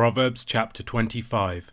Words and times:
Proverbs 0.00 0.46
chapter 0.46 0.82
25. 0.82 1.72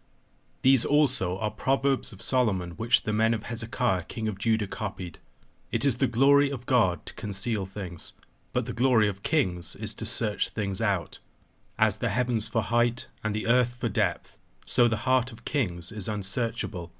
These 0.61 0.83
also 0.83 1.37
are 1.37 1.49
proverbs 1.49 2.11
of 2.11 2.21
Solomon 2.21 2.71
which 2.71 3.03
the 3.03 3.13
men 3.13 3.33
of 3.33 3.43
Hezekiah 3.43 4.03
king 4.03 4.27
of 4.27 4.37
Judah 4.37 4.67
copied. 4.67 5.19
It 5.71 5.85
is 5.85 5.95
the 5.95 6.07
glory 6.07 6.49
of 6.49 6.65
God 6.65 7.05
to 7.05 7.13
conceal 7.13 7.65
things, 7.65 8.11
but 8.51 8.65
the 8.65 8.73
glory 8.73 9.07
of 9.07 9.23
kings 9.23 9.77
is 9.77 9.93
to 9.93 10.05
search 10.05 10.49
things 10.49 10.81
out. 10.81 11.19
As 11.79 11.99
the 11.99 12.09
heavens 12.09 12.49
for 12.49 12.63
height 12.63 13.07
and 13.23 13.33
the 13.33 13.47
earth 13.47 13.75
for 13.75 13.87
depth, 13.87 14.37
so 14.65 14.89
the 14.89 15.05
heart 15.07 15.31
of 15.31 15.45
kings 15.45 15.93
is 15.93 16.09
unsearchable. 16.09 16.91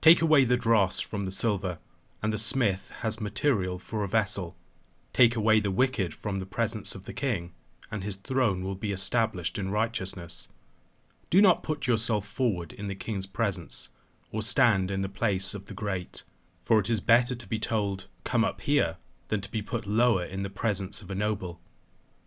Take 0.00 0.22
away 0.22 0.44
the 0.44 0.56
dross 0.56 1.00
from 1.00 1.24
the 1.24 1.32
silver, 1.32 1.78
and 2.22 2.32
the 2.32 2.38
smith 2.38 2.92
has 3.00 3.20
material 3.20 3.80
for 3.80 4.04
a 4.04 4.08
vessel. 4.08 4.54
Take 5.12 5.34
away 5.34 5.58
the 5.58 5.72
wicked 5.72 6.14
from 6.14 6.38
the 6.38 6.46
presence 6.46 6.94
of 6.94 7.06
the 7.06 7.12
king, 7.12 7.50
and 7.92 8.02
his 8.02 8.16
throne 8.16 8.64
will 8.64 8.74
be 8.74 8.90
established 8.90 9.58
in 9.58 9.70
righteousness. 9.70 10.48
Do 11.28 11.42
not 11.42 11.62
put 11.62 11.86
yourself 11.86 12.26
forward 12.26 12.72
in 12.72 12.88
the 12.88 12.94
king's 12.94 13.26
presence, 13.26 13.90
or 14.32 14.40
stand 14.40 14.90
in 14.90 15.02
the 15.02 15.10
place 15.10 15.52
of 15.52 15.66
the 15.66 15.74
great, 15.74 16.22
for 16.62 16.80
it 16.80 16.88
is 16.88 17.02
better 17.02 17.34
to 17.34 17.46
be 17.46 17.58
told, 17.58 18.08
Come 18.24 18.44
up 18.44 18.62
here, 18.62 18.96
than 19.28 19.42
to 19.42 19.50
be 19.50 19.60
put 19.60 19.86
lower 19.86 20.24
in 20.24 20.42
the 20.42 20.50
presence 20.50 21.02
of 21.02 21.10
a 21.10 21.14
noble. 21.14 21.60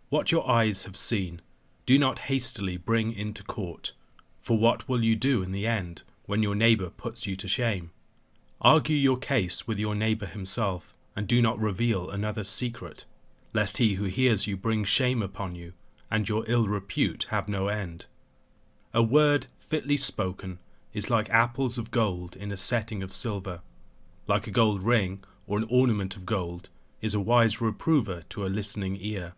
What 0.08 0.30
your 0.30 0.48
eyes 0.48 0.84
have 0.84 0.96
seen, 0.96 1.42
do 1.84 1.98
not 1.98 2.20
hastily 2.20 2.76
bring 2.76 3.12
into 3.12 3.42
court, 3.42 3.92
for 4.40 4.56
what 4.56 4.88
will 4.88 5.02
you 5.02 5.16
do 5.16 5.42
in 5.42 5.50
the 5.50 5.66
end 5.66 6.04
when 6.26 6.44
your 6.44 6.54
neighbour 6.54 6.90
puts 6.90 7.26
you 7.26 7.34
to 7.36 7.48
shame? 7.48 7.90
Argue 8.60 8.96
your 8.96 9.18
case 9.18 9.66
with 9.66 9.80
your 9.80 9.96
neighbour 9.96 10.26
himself, 10.26 10.94
and 11.16 11.26
do 11.26 11.42
not 11.42 11.58
reveal 11.58 12.08
another's 12.08 12.48
secret, 12.48 13.04
lest 13.56 13.78
he 13.78 13.94
who 13.94 14.04
hears 14.04 14.46
you 14.46 14.54
bring 14.54 14.84
shame 14.84 15.22
upon 15.22 15.54
you, 15.54 15.72
and 16.10 16.28
your 16.28 16.44
ill 16.46 16.68
repute 16.68 17.26
have 17.30 17.48
no 17.48 17.68
end. 17.68 18.04
A 18.92 19.02
word 19.02 19.46
fitly 19.56 19.96
spoken 19.96 20.58
is 20.92 21.08
like 21.08 21.30
apples 21.30 21.78
of 21.78 21.90
gold 21.90 22.36
in 22.36 22.52
a 22.52 22.56
setting 22.58 23.02
of 23.02 23.14
silver. 23.14 23.62
Like 24.26 24.46
a 24.46 24.50
gold 24.50 24.84
ring 24.84 25.24
or 25.46 25.56
an 25.56 25.66
ornament 25.70 26.16
of 26.16 26.26
gold 26.26 26.68
is 27.00 27.14
a 27.14 27.20
wise 27.20 27.58
reprover 27.58 28.24
to 28.28 28.44
a 28.44 28.48
listening 28.48 28.98
ear. 29.00 29.32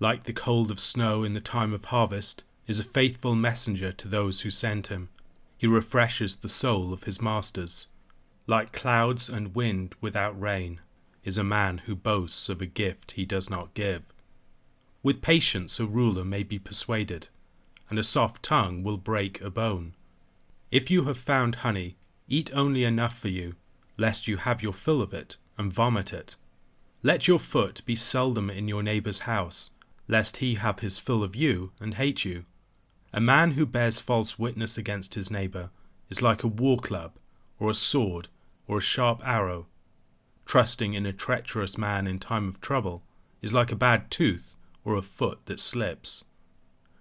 Like 0.00 0.24
the 0.24 0.32
cold 0.32 0.72
of 0.72 0.80
snow 0.80 1.22
in 1.22 1.34
the 1.34 1.40
time 1.40 1.72
of 1.72 1.84
harvest 1.84 2.42
is 2.66 2.80
a 2.80 2.84
faithful 2.98 3.36
messenger 3.36 3.92
to 3.92 4.08
those 4.08 4.40
who 4.40 4.50
send 4.50 4.88
him. 4.88 5.08
He 5.56 5.68
refreshes 5.68 6.34
the 6.34 6.48
soul 6.48 6.92
of 6.92 7.04
his 7.04 7.22
masters. 7.22 7.86
Like 8.48 8.72
clouds 8.72 9.28
and 9.28 9.54
wind 9.54 9.94
without 10.00 10.40
rain 10.40 10.80
is 11.24 11.38
a 11.38 11.44
man 11.44 11.78
who 11.86 11.94
boasts 11.94 12.48
of 12.48 12.60
a 12.60 12.66
gift 12.66 13.12
he 13.12 13.24
does 13.24 13.48
not 13.48 13.74
give. 13.74 14.12
With 15.02 15.22
patience 15.22 15.78
a 15.80 15.86
ruler 15.86 16.24
may 16.24 16.42
be 16.42 16.58
persuaded, 16.58 17.28
and 17.88 17.98
a 17.98 18.04
soft 18.04 18.42
tongue 18.42 18.82
will 18.82 18.96
break 18.96 19.40
a 19.40 19.50
bone. 19.50 19.94
If 20.70 20.90
you 20.90 21.04
have 21.04 21.18
found 21.18 21.56
honey, 21.56 21.96
eat 22.28 22.50
only 22.54 22.84
enough 22.84 23.18
for 23.18 23.28
you, 23.28 23.54
lest 23.96 24.26
you 24.26 24.38
have 24.38 24.62
your 24.62 24.72
fill 24.72 25.02
of 25.02 25.12
it 25.12 25.36
and 25.58 25.72
vomit 25.72 26.12
it. 26.12 26.36
Let 27.02 27.28
your 27.28 27.38
foot 27.38 27.82
be 27.84 27.96
seldom 27.96 28.48
in 28.48 28.68
your 28.68 28.82
neighbour's 28.82 29.20
house, 29.20 29.70
lest 30.08 30.38
he 30.38 30.54
have 30.54 30.78
his 30.78 30.98
fill 30.98 31.22
of 31.22 31.36
you 31.36 31.72
and 31.80 31.94
hate 31.94 32.24
you. 32.24 32.44
A 33.12 33.20
man 33.20 33.52
who 33.52 33.66
bears 33.66 34.00
false 34.00 34.38
witness 34.38 34.78
against 34.78 35.14
his 35.14 35.30
neighbour 35.30 35.70
is 36.08 36.22
like 36.22 36.42
a 36.42 36.48
war 36.48 36.78
club, 36.78 37.12
or 37.58 37.68
a 37.68 37.74
sword, 37.74 38.28
or 38.66 38.78
a 38.78 38.80
sharp 38.80 39.20
arrow. 39.24 39.66
Trusting 40.52 40.92
in 40.92 41.06
a 41.06 41.14
treacherous 41.14 41.78
man 41.78 42.06
in 42.06 42.18
time 42.18 42.46
of 42.46 42.60
trouble 42.60 43.02
is 43.40 43.54
like 43.54 43.72
a 43.72 43.74
bad 43.74 44.10
tooth 44.10 44.54
or 44.84 44.96
a 44.96 45.00
foot 45.00 45.38
that 45.46 45.58
slips. 45.58 46.24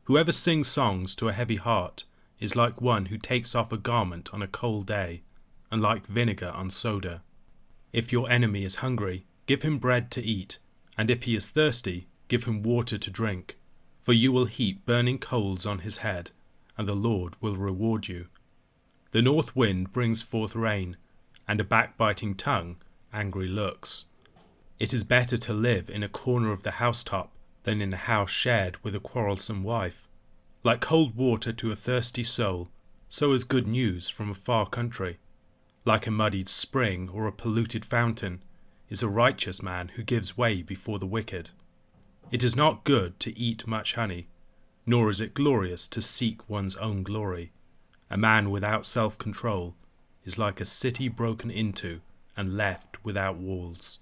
Whoever 0.06 0.32
sings 0.32 0.70
songs 0.70 1.14
to 1.16 1.28
a 1.28 1.34
heavy 1.34 1.58
heart 1.58 2.06
is 2.40 2.56
like 2.56 2.80
one 2.80 3.08
who 3.08 3.18
takes 3.18 3.54
off 3.54 3.74
a 3.74 3.78
garment 3.78 4.30
on 4.34 4.42
a 4.42 4.48
cold 4.48 4.86
day, 4.86 5.24
and 5.70 5.82
like 5.82 6.08
vinegar 6.08 6.52
on 6.52 6.70
soda. 6.70 7.24
If 7.92 8.14
your 8.14 8.32
enemy 8.32 8.64
is 8.64 8.76
hungry, 8.76 9.26
give 9.48 9.64
him 9.64 9.80
bread 9.80 10.12
to 10.12 10.24
eat, 10.24 10.58
and 10.98 11.12
if 11.12 11.24
he 11.24 11.36
is 11.36 11.48
thirsty, 11.48 12.08
give 12.30 12.46
him 12.46 12.64
water 12.64 12.98
to 12.98 13.12
drink. 13.12 13.58
For 14.00 14.14
you 14.14 14.32
will 14.32 14.46
heap 14.46 14.86
burning 14.86 15.20
coals 15.20 15.66
on 15.66 15.80
his 15.80 15.98
head, 15.98 16.32
and 16.78 16.88
the 16.88 16.96
Lord 16.96 17.34
will 17.42 17.58
reward 17.58 18.08
you. 18.08 18.28
The 19.12 19.22
north 19.22 19.58
wind 19.58 19.92
brings 19.92 20.22
forth 20.22 20.56
rain, 20.56 20.96
and 21.50 21.60
a 21.60 21.66
backbiting 21.66 22.36
tongue 22.36 22.78
angry 23.14 23.48
looks. 23.48 24.06
It 24.80 24.94
is 24.94 25.04
better 25.04 25.38
to 25.38 25.54
live 25.54 25.90
in 25.90 26.04
a 26.04 26.10
corner 26.10 26.52
of 26.52 26.64
the 26.64 26.72
housetop 26.72 27.32
than 27.64 27.82
in 27.82 27.94
a 27.94 27.98
house 27.98 28.32
shared 28.32 28.84
with 28.84 28.96
a 28.96 29.00
quarrelsome 29.00 29.64
wife. 29.64 30.08
Like 30.64 30.82
cold 30.82 31.16
water 31.16 31.54
to 31.54 31.72
a 31.72 31.76
thirsty 31.76 32.24
soul, 32.24 32.70
so 33.08 33.34
is 33.34 33.44
good 33.44 33.68
news 33.68 34.10
from 34.10 34.30
a 34.32 34.36
far 34.36 34.66
country. 34.68 35.20
Like 35.86 36.08
a 36.08 36.12
muddied 36.12 36.50
spring 36.50 37.10
or 37.14 37.28
a 37.28 37.32
polluted 37.32 37.86
fountain, 37.86 38.42
is 38.90 39.02
a 39.02 39.08
righteous 39.08 39.64
man 39.64 39.90
who 39.96 40.04
gives 40.04 40.38
way 40.38 40.62
before 40.62 41.00
the 41.00 41.06
wicked. 41.06 41.52
It 42.30 42.44
is 42.44 42.56
not 42.56 42.84
good 42.84 43.20
to 43.22 43.38
eat 43.38 43.66
much 43.66 43.96
honey, 43.96 44.28
nor 44.86 45.10
is 45.10 45.22
it 45.22 45.34
glorious 45.34 45.88
to 45.88 46.02
seek 46.02 46.50
one's 46.50 46.76
own 46.76 47.04
glory. 47.04 47.52
A 48.10 48.18
man 48.18 48.52
without 48.52 48.86
self 48.86 49.18
control 49.18 49.76
is 50.26 50.38
like 50.38 50.60
a 50.60 50.66
city 50.66 51.08
broken 51.08 51.50
into 51.50 52.02
and 52.36 52.58
left 52.58 53.04
without 53.04 53.38
walls. 53.38 54.00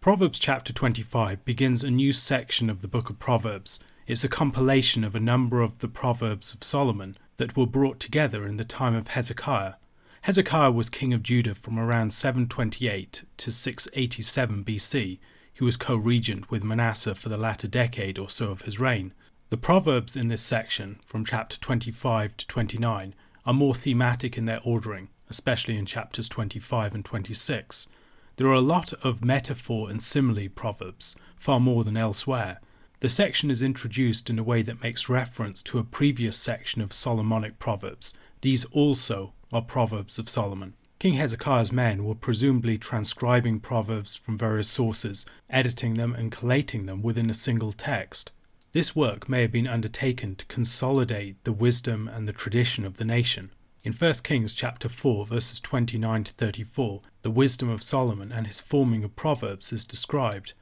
Proverbs 0.00 0.38
chapter 0.38 0.72
25 0.72 1.44
begins 1.44 1.84
a 1.84 1.90
new 1.90 2.12
section 2.12 2.68
of 2.68 2.82
the 2.82 2.88
book 2.88 3.08
of 3.08 3.20
Proverbs. 3.20 3.78
It's 4.06 4.24
a 4.24 4.28
compilation 4.28 5.04
of 5.04 5.14
a 5.14 5.20
number 5.20 5.60
of 5.60 5.78
the 5.78 5.86
Proverbs 5.86 6.52
of 6.52 6.64
Solomon 6.64 7.16
that 7.36 7.56
were 7.56 7.66
brought 7.66 8.00
together 8.00 8.44
in 8.44 8.56
the 8.56 8.64
time 8.64 8.96
of 8.96 9.08
Hezekiah. 9.08 9.74
Hezekiah 10.22 10.72
was 10.72 10.90
king 10.90 11.12
of 11.12 11.22
Judah 11.22 11.54
from 11.54 11.78
around 11.78 12.12
728 12.12 13.24
to 13.36 13.52
687 13.52 14.64
BC. 14.64 15.18
He 15.52 15.64
was 15.64 15.76
co 15.76 15.96
regent 15.96 16.50
with 16.50 16.64
Manasseh 16.64 17.14
for 17.14 17.28
the 17.28 17.36
latter 17.36 17.68
decade 17.68 18.18
or 18.18 18.28
so 18.28 18.50
of 18.50 18.62
his 18.62 18.80
reign. 18.80 19.12
The 19.50 19.56
Proverbs 19.56 20.16
in 20.16 20.28
this 20.28 20.42
section, 20.42 20.98
from 21.04 21.24
chapter 21.24 21.58
25 21.58 22.36
to 22.38 22.48
29, 22.48 23.14
are 23.44 23.52
more 23.52 23.74
thematic 23.74 24.38
in 24.38 24.46
their 24.46 24.60
ordering, 24.64 25.10
especially 25.32 25.78
in 25.78 25.86
chapters 25.86 26.28
25 26.28 26.94
and 26.94 27.02
26. 27.02 27.88
There 28.36 28.48
are 28.48 28.52
a 28.52 28.60
lot 28.60 28.92
of 29.02 29.24
metaphor 29.24 29.88
and 29.88 30.02
simile 30.02 30.50
proverbs, 30.54 31.16
far 31.38 31.58
more 31.58 31.84
than 31.84 31.96
elsewhere. 31.96 32.60
The 33.00 33.08
section 33.08 33.50
is 33.50 33.62
introduced 33.62 34.28
in 34.28 34.38
a 34.38 34.44
way 34.44 34.60
that 34.60 34.82
makes 34.82 35.08
reference 35.08 35.62
to 35.62 35.78
a 35.78 35.84
previous 35.84 36.36
section 36.36 36.82
of 36.82 36.92
Solomonic 36.92 37.58
proverbs. 37.58 38.12
These 38.42 38.66
also 38.66 39.32
are 39.54 39.62
proverbs 39.62 40.18
of 40.18 40.28
Solomon. 40.28 40.74
King 40.98 41.14
Hezekiah's 41.14 41.72
men 41.72 42.04
were 42.04 42.14
presumably 42.14 42.76
transcribing 42.76 43.58
proverbs 43.58 44.16
from 44.16 44.36
various 44.36 44.68
sources, 44.68 45.24
editing 45.48 45.94
them 45.94 46.14
and 46.14 46.30
collating 46.30 46.84
them 46.84 47.00
within 47.00 47.30
a 47.30 47.34
single 47.34 47.72
text. 47.72 48.32
This 48.72 48.94
work 48.94 49.28
may 49.28 49.40
have 49.42 49.52
been 49.52 49.66
undertaken 49.66 50.36
to 50.36 50.46
consolidate 50.46 51.42
the 51.44 51.52
wisdom 51.52 52.06
and 52.06 52.28
the 52.28 52.32
tradition 52.32 52.84
of 52.84 52.98
the 52.98 53.04
nation. 53.04 53.50
In 53.84 53.92
1 53.92 54.12
Kings 54.22 54.52
chapter 54.52 54.88
4 54.88 55.26
verses 55.26 55.58
29 55.58 56.22
to 56.22 56.32
34, 56.34 57.00
the 57.22 57.32
wisdom 57.32 57.68
of 57.68 57.82
Solomon 57.82 58.30
and 58.30 58.46
his 58.46 58.60
forming 58.60 59.02
of 59.02 59.16
proverbs 59.16 59.72
is 59.72 59.84
described. 59.84 60.52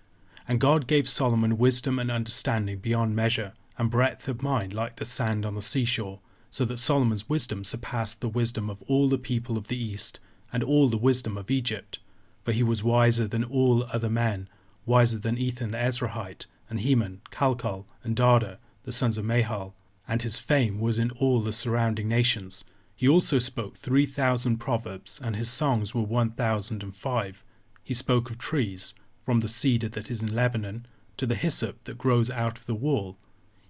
And 0.48 0.58
God 0.58 0.86
gave 0.86 1.06
Solomon 1.06 1.58
wisdom 1.58 1.98
and 1.98 2.10
understanding 2.10 2.78
beyond 2.78 3.14
measure, 3.14 3.52
and 3.76 3.90
breadth 3.90 4.26
of 4.26 4.42
mind 4.42 4.72
like 4.72 4.96
the 4.96 5.04
sand 5.04 5.44
on 5.44 5.54
the 5.54 5.60
seashore, 5.60 6.20
so 6.48 6.64
that 6.64 6.78
Solomon's 6.78 7.28
wisdom 7.28 7.62
surpassed 7.62 8.22
the 8.22 8.28
wisdom 8.30 8.70
of 8.70 8.82
all 8.86 9.06
the 9.10 9.18
people 9.18 9.58
of 9.58 9.68
the 9.68 9.76
east, 9.76 10.18
and 10.50 10.64
all 10.64 10.88
the 10.88 10.96
wisdom 10.96 11.36
of 11.36 11.50
Egypt. 11.50 11.98
For 12.42 12.52
he 12.52 12.62
was 12.62 12.82
wiser 12.82 13.28
than 13.28 13.44
all 13.44 13.84
other 13.92 14.08
men, 14.08 14.48
wiser 14.86 15.18
than 15.18 15.36
Ethan 15.36 15.72
the 15.72 15.78
Ezrahite, 15.78 16.46
and 16.70 16.80
Heman, 16.80 17.20
Calcol, 17.30 17.84
and 18.02 18.16
Darda, 18.16 18.56
the 18.84 18.92
sons 18.92 19.18
of 19.18 19.26
Mahol, 19.26 19.74
and 20.08 20.22
his 20.22 20.38
fame 20.38 20.80
was 20.80 20.98
in 20.98 21.10
all 21.10 21.40
the 21.40 21.52
surrounding 21.52 22.08
nations. 22.08 22.64
He 23.00 23.08
also 23.08 23.38
spoke 23.38 23.78
3,000 23.78 24.58
proverbs, 24.58 25.18
and 25.24 25.34
his 25.34 25.48
songs 25.48 25.94
were 25.94 26.02
1,005. 26.02 27.44
He 27.82 27.94
spoke 27.94 28.28
of 28.28 28.36
trees, 28.36 28.92
from 29.22 29.40
the 29.40 29.48
cedar 29.48 29.88
that 29.88 30.10
is 30.10 30.22
in 30.22 30.34
Lebanon 30.34 30.84
to 31.16 31.24
the 31.24 31.34
hyssop 31.34 31.82
that 31.84 31.96
grows 31.96 32.30
out 32.30 32.58
of 32.58 32.66
the 32.66 32.74
wall. 32.74 33.16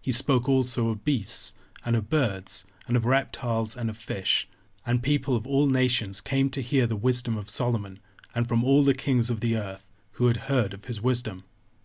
He 0.02 0.10
spoke 0.10 0.48
also 0.48 0.88
of 0.88 1.04
beasts, 1.04 1.54
and 1.84 1.94
of 1.94 2.10
birds, 2.10 2.66
and 2.88 2.96
of 2.96 3.06
reptiles, 3.06 3.76
and 3.76 3.88
of 3.88 3.96
fish. 3.96 4.48
And 4.84 5.00
people 5.00 5.36
of 5.36 5.46
all 5.46 5.68
nations 5.68 6.20
came 6.20 6.50
to 6.50 6.60
hear 6.60 6.88
the 6.88 6.96
wisdom 6.96 7.38
of 7.38 7.48
Solomon, 7.48 8.00
and 8.34 8.48
from 8.48 8.64
all 8.64 8.82
the 8.82 8.94
kings 8.94 9.30
of 9.30 9.38
the 9.38 9.54
earth, 9.56 9.88
who 10.14 10.26
had 10.26 10.48
heard 10.48 10.74
of 10.74 10.86
his 10.86 11.00
wisdom. 11.00 11.44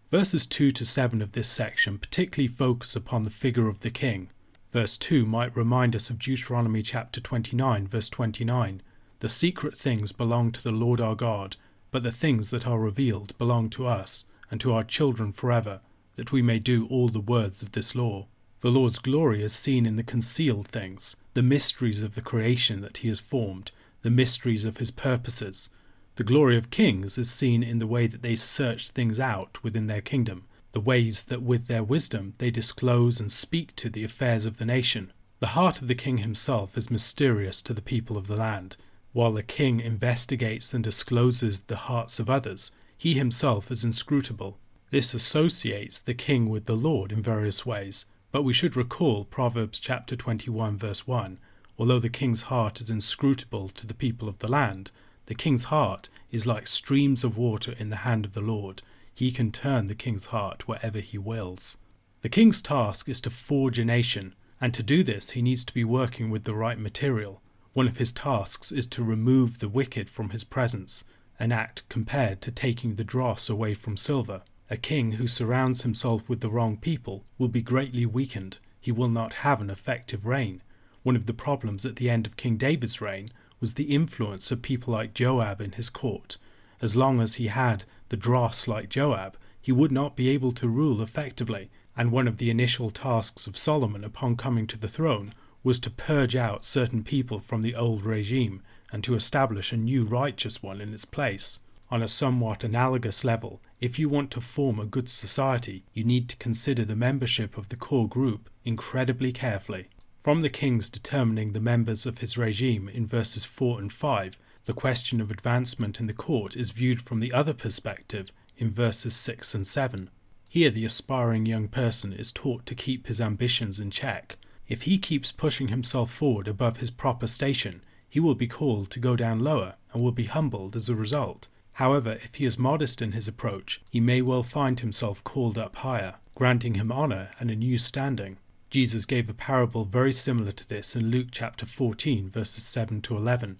Verses 0.10 0.48
2 0.48 0.72
to 0.72 0.84
7 0.84 1.22
of 1.22 1.34
this 1.34 1.48
section 1.48 2.00
particularly 2.00 2.48
focus 2.48 2.96
upon 2.96 3.22
the 3.22 3.30
figure 3.30 3.68
of 3.68 3.82
the 3.82 3.92
king, 3.92 4.32
Verse 4.76 4.98
2 4.98 5.26
might 5.26 5.56
remind 5.56 5.96
us 5.96 6.10
of 6.10 6.20
Deuteronomy 6.20 6.82
chapter 6.82 7.22
29, 7.22 7.88
verse 7.88 8.10
29. 8.10 8.82
The 9.22 9.30
secret 9.30 9.78
things 9.78 10.12
belong 10.12 10.52
to 10.52 10.62
the 10.62 10.74
Lord 10.74 11.00
our 11.00 11.16
God, 11.16 11.56
but 11.92 12.04
the 12.04 12.12
things 12.12 12.50
that 12.50 12.68
are 12.68 12.78
revealed 12.78 13.38
belong 13.38 13.70
to 13.70 13.88
us 13.88 14.26
and 14.52 14.60
to 14.60 14.74
our 14.74 14.84
children 14.84 15.32
forever, 15.32 15.80
that 16.18 16.34
we 16.34 16.42
may 16.42 16.60
do 16.60 16.88
all 16.88 17.08
the 17.08 17.22
words 17.22 17.62
of 17.62 17.72
this 17.72 17.96
law. 17.96 18.28
The 18.60 18.70
Lord's 18.70 19.00
glory 19.00 19.42
is 19.42 19.54
seen 19.54 19.86
in 19.86 19.96
the 19.96 20.04
concealed 20.04 20.68
things, 20.68 21.16
the 21.36 21.42
mysteries 21.42 22.02
of 22.02 22.16
the 22.16 22.22
creation 22.22 22.82
that 22.82 22.98
he 22.98 23.08
has 23.08 23.22
formed, 23.22 23.72
the 24.02 24.10
mysteries 24.10 24.66
of 24.66 24.80
his 24.80 24.92
purposes. 24.92 25.70
The 26.18 26.26
glory 26.26 26.58
of 26.58 26.70
kings 26.70 27.18
is 27.18 27.32
seen 27.32 27.64
in 27.64 27.80
the 27.80 27.88
way 27.88 28.08
that 28.08 28.24
they 28.24 28.36
search 28.36 28.90
things 28.90 29.22
out 29.22 29.64
within 29.64 29.88
their 29.88 30.02
kingdom, 30.02 30.44
the 30.76 30.82
ways 30.82 31.24
that 31.24 31.42
with 31.42 31.68
their 31.68 31.86
wisdom 31.86 32.34
they 32.40 32.52
disclose 32.52 33.22
and 33.22 33.32
speak 33.32 33.74
to 33.78 33.90
the 33.90 34.04
affairs 34.04 34.44
of 34.44 34.58
the 34.58 34.66
nation. 34.66 35.14
The 35.40 35.56
heart 35.56 35.82
of 35.82 35.88
the 35.88 35.96
king 35.96 36.18
himself 36.18 36.78
is 36.78 36.92
mysterious 36.92 37.62
to 37.62 37.74
the 37.74 37.82
people 37.82 38.18
of 38.18 38.28
the 38.28 38.36
land. 38.36 38.76
While 39.14 39.32
the 39.32 39.42
king 39.42 39.80
investigates 39.80 40.74
and 40.74 40.84
discloses 40.84 41.62
the 41.62 41.78
hearts 41.78 42.20
of 42.20 42.30
others, 42.30 42.72
he 42.98 43.14
himself 43.14 43.72
is 43.72 43.86
inscrutable. 43.86 44.58
This 44.90 45.14
associates 45.14 46.02
the 46.02 46.14
king 46.14 46.50
with 46.50 46.66
the 46.66 46.76
Lord 46.76 47.14
in 47.14 47.24
various 47.24 47.66
ways, 47.66 48.06
but 48.34 48.44
we 48.44 48.52
should 48.52 48.76
recall 48.76 49.24
Proverbs 49.24 49.80
chapter 49.80 50.18
21 50.18 50.78
verse 50.78 51.08
1. 51.08 51.40
Although 51.80 52.00
the 52.00 52.10
king's 52.10 52.52
heart 52.52 52.82
is 52.82 52.90
inscrutable 52.90 53.70
to 53.70 53.88
the 53.88 53.94
people 53.94 54.28
of 54.28 54.40
the 54.40 54.50
land, 54.50 54.92
the 55.28 55.36
king's 55.36 55.66
heart 55.76 56.10
is 56.32 56.46
like 56.46 56.68
streams 56.68 57.24
of 57.24 57.38
water 57.38 57.74
in 57.80 57.92
the 57.92 58.04
hand 58.08 58.26
of 58.26 58.34
the 58.34 58.42
Lord. 58.42 58.84
He 59.16 59.32
can 59.32 59.52
turn 59.52 59.88
the 59.88 59.96
king's 59.96 60.26
heart 60.26 60.68
wherever 60.68 61.00
he 61.00 61.18
wills. 61.18 61.78
The 62.22 62.30
king's 62.30 62.62
task 62.62 63.08
is 63.08 63.22
to 63.22 63.30
forge 63.30 63.80
a 63.80 63.86
nation, 63.86 64.36
and 64.60 64.74
to 64.74 64.84
do 64.84 65.04
this 65.04 65.32
he 65.32 65.42
needs 65.42 65.64
to 65.66 65.74
be 65.74 65.86
working 65.86 66.30
with 66.30 66.44
the 66.44 66.54
right 66.54 66.78
material. 66.78 67.42
One 67.72 67.88
of 67.88 67.98
his 67.98 68.12
tasks 68.12 68.74
is 68.74 68.86
to 68.88 69.04
remove 69.04 69.60
the 69.60 69.70
wicked 69.70 70.10
from 70.10 70.32
his 70.32 70.44
presence, 70.44 71.06
an 71.40 71.54
act 71.54 71.84
compared 71.88 72.42
to 72.42 72.52
taking 72.52 72.96
the 72.96 73.04
dross 73.04 73.50
away 73.50 73.74
from 73.74 73.96
silver. 73.96 74.42
A 74.70 74.78
king 74.78 75.14
who 75.14 75.28
surrounds 75.28 75.84
himself 75.84 76.28
with 76.28 76.42
the 76.42 76.50
wrong 76.50 76.76
people 76.76 77.24
will 77.38 77.48
be 77.48 77.62
greatly 77.62 78.06
weakened. 78.06 78.60
He 78.82 78.92
will 78.92 79.10
not 79.10 79.34
have 79.44 79.62
an 79.62 79.70
effective 79.70 80.26
reign. 80.26 80.62
One 81.04 81.16
of 81.16 81.26
the 81.26 81.34
problems 81.34 81.86
at 81.86 81.96
the 81.96 82.10
end 82.10 82.26
of 82.26 82.36
King 82.36 82.58
David's 82.58 83.00
reign 83.00 83.30
was 83.60 83.76
the 83.76 83.94
influence 83.94 84.52
of 84.52 84.62
people 84.62 84.92
like 84.94 85.14
Joab 85.14 85.62
in 85.62 85.74
his 85.74 85.90
court. 85.90 86.38
As 86.82 86.96
long 86.96 87.22
as 87.22 87.36
he 87.36 87.48
had 87.48 87.86
the 88.10 88.18
dross 88.18 88.68
like 88.68 88.90
Joab, 88.90 89.38
he 89.62 89.72
would 89.72 89.92
not 89.92 90.16
be 90.16 90.30
able 90.30 90.52
to 90.54 90.68
rule 90.68 91.02
effectively, 91.02 91.70
and 91.98 92.12
one 92.12 92.28
of 92.28 92.38
the 92.38 92.50
initial 92.50 92.92
tasks 92.92 93.48
of 93.48 93.58
Solomon 93.58 94.04
upon 94.04 94.36
coming 94.36 94.68
to 94.68 94.78
the 94.78 94.88
throne 94.88 95.34
was 95.64 95.80
to 95.80 95.90
purge 95.90 96.36
out 96.36 96.64
certain 96.64 97.04
people 97.04 97.40
from 97.40 97.64
the 97.64 97.76
old 97.76 98.06
regime 98.06 98.62
and 98.92 99.04
to 99.04 99.16
establish 99.16 99.72
a 99.72 99.78
new 99.78 100.04
righteous 100.04 100.62
one 100.62 100.80
in 100.80 100.94
its 100.94 101.06
place. 101.06 101.60
On 101.90 102.04
a 102.04 102.08
somewhat 102.08 102.64
analogous 102.64 103.24
level, 103.24 103.62
if 103.80 103.98
you 103.98 104.08
want 104.08 104.32
to 104.32 104.42
form 104.42 104.80
a 104.80 104.86
good 104.86 105.10
society, 105.10 105.84
you 105.94 106.04
need 106.04 106.30
to 106.30 106.38
consider 106.38 106.86
the 106.86 106.96
membership 106.96 107.58
of 107.58 107.70
the 107.70 107.76
core 107.76 108.08
group 108.08 108.50
incredibly 108.64 109.32
carefully. 109.32 109.88
From 110.22 110.42
the 110.42 110.50
king's 110.50 110.90
determining 110.90 111.54
the 111.54 111.60
members 111.60 112.06
of 112.06 112.20
his 112.20 112.38
regime 112.38 112.90
in 112.90 113.06
verses 113.06 113.46
4 113.46 113.80
and 113.80 113.92
5, 113.92 114.38
the 114.66 114.74
question 114.74 115.22
of 115.22 115.30
advancement 115.30 116.00
in 116.00 116.08
the 116.08 116.14
court 116.14 116.56
is 116.56 116.72
viewed 116.72 117.02
from 117.02 117.20
the 117.20 117.32
other 117.32 117.54
perspective 117.54 118.32
in 118.58 118.72
verses 118.72 119.16
6 119.16 119.54
and 119.54 119.66
7. 119.66 120.10
Here, 120.50 120.72
the 120.72 120.86
aspiring 120.86 121.46
young 121.46 121.68
person 121.68 122.14
is 122.14 122.32
taught 122.32 122.66
to 122.66 122.76
keep 122.76 123.08
his 123.08 123.22
ambitions 123.22 123.80
in 123.80 123.92
check. 123.92 124.38
If 124.68 124.84
he 124.84 124.98
keeps 124.98 125.32
pushing 125.32 125.68
himself 125.68 126.12
forward 126.12 126.48
above 126.48 126.78
his 126.78 126.90
proper 126.90 127.28
station, 127.28 127.84
he 128.10 128.20
will 128.20 128.36
be 128.36 128.48
called 128.48 128.90
to 128.92 129.00
go 129.00 129.16
down 129.16 129.40
lower 129.40 129.76
and 129.94 130.02
will 130.02 130.12
be 130.12 130.24
humbled 130.24 130.76
as 130.76 130.90
a 130.90 130.96
result. 130.96 131.48
However, 131.74 132.14
if 132.24 132.36
he 132.36 132.46
is 132.46 132.58
modest 132.58 133.02
in 133.02 133.12
his 133.12 133.28
approach, 133.28 133.82
he 133.90 134.00
may 134.00 134.22
well 134.22 134.44
find 134.44 134.80
himself 134.80 135.24
called 135.24 135.58
up 135.58 135.76
higher, 135.76 136.16
granting 136.34 136.76
him 136.76 136.92
honour 136.92 137.30
and 137.40 137.52
a 137.52 137.56
new 137.56 137.78
standing. 137.78 138.38
Jesus 138.70 139.06
gave 139.06 139.30
a 139.30 139.34
parable 139.34 139.86
very 139.86 140.14
similar 140.14 140.52
to 140.54 140.68
this 140.68 140.96
in 140.96 141.12
Luke 141.12 141.28
chapter 141.32 141.66
14, 141.66 142.30
verses 142.30 142.64
7 142.66 143.02
to 143.02 143.18
11. 143.18 143.60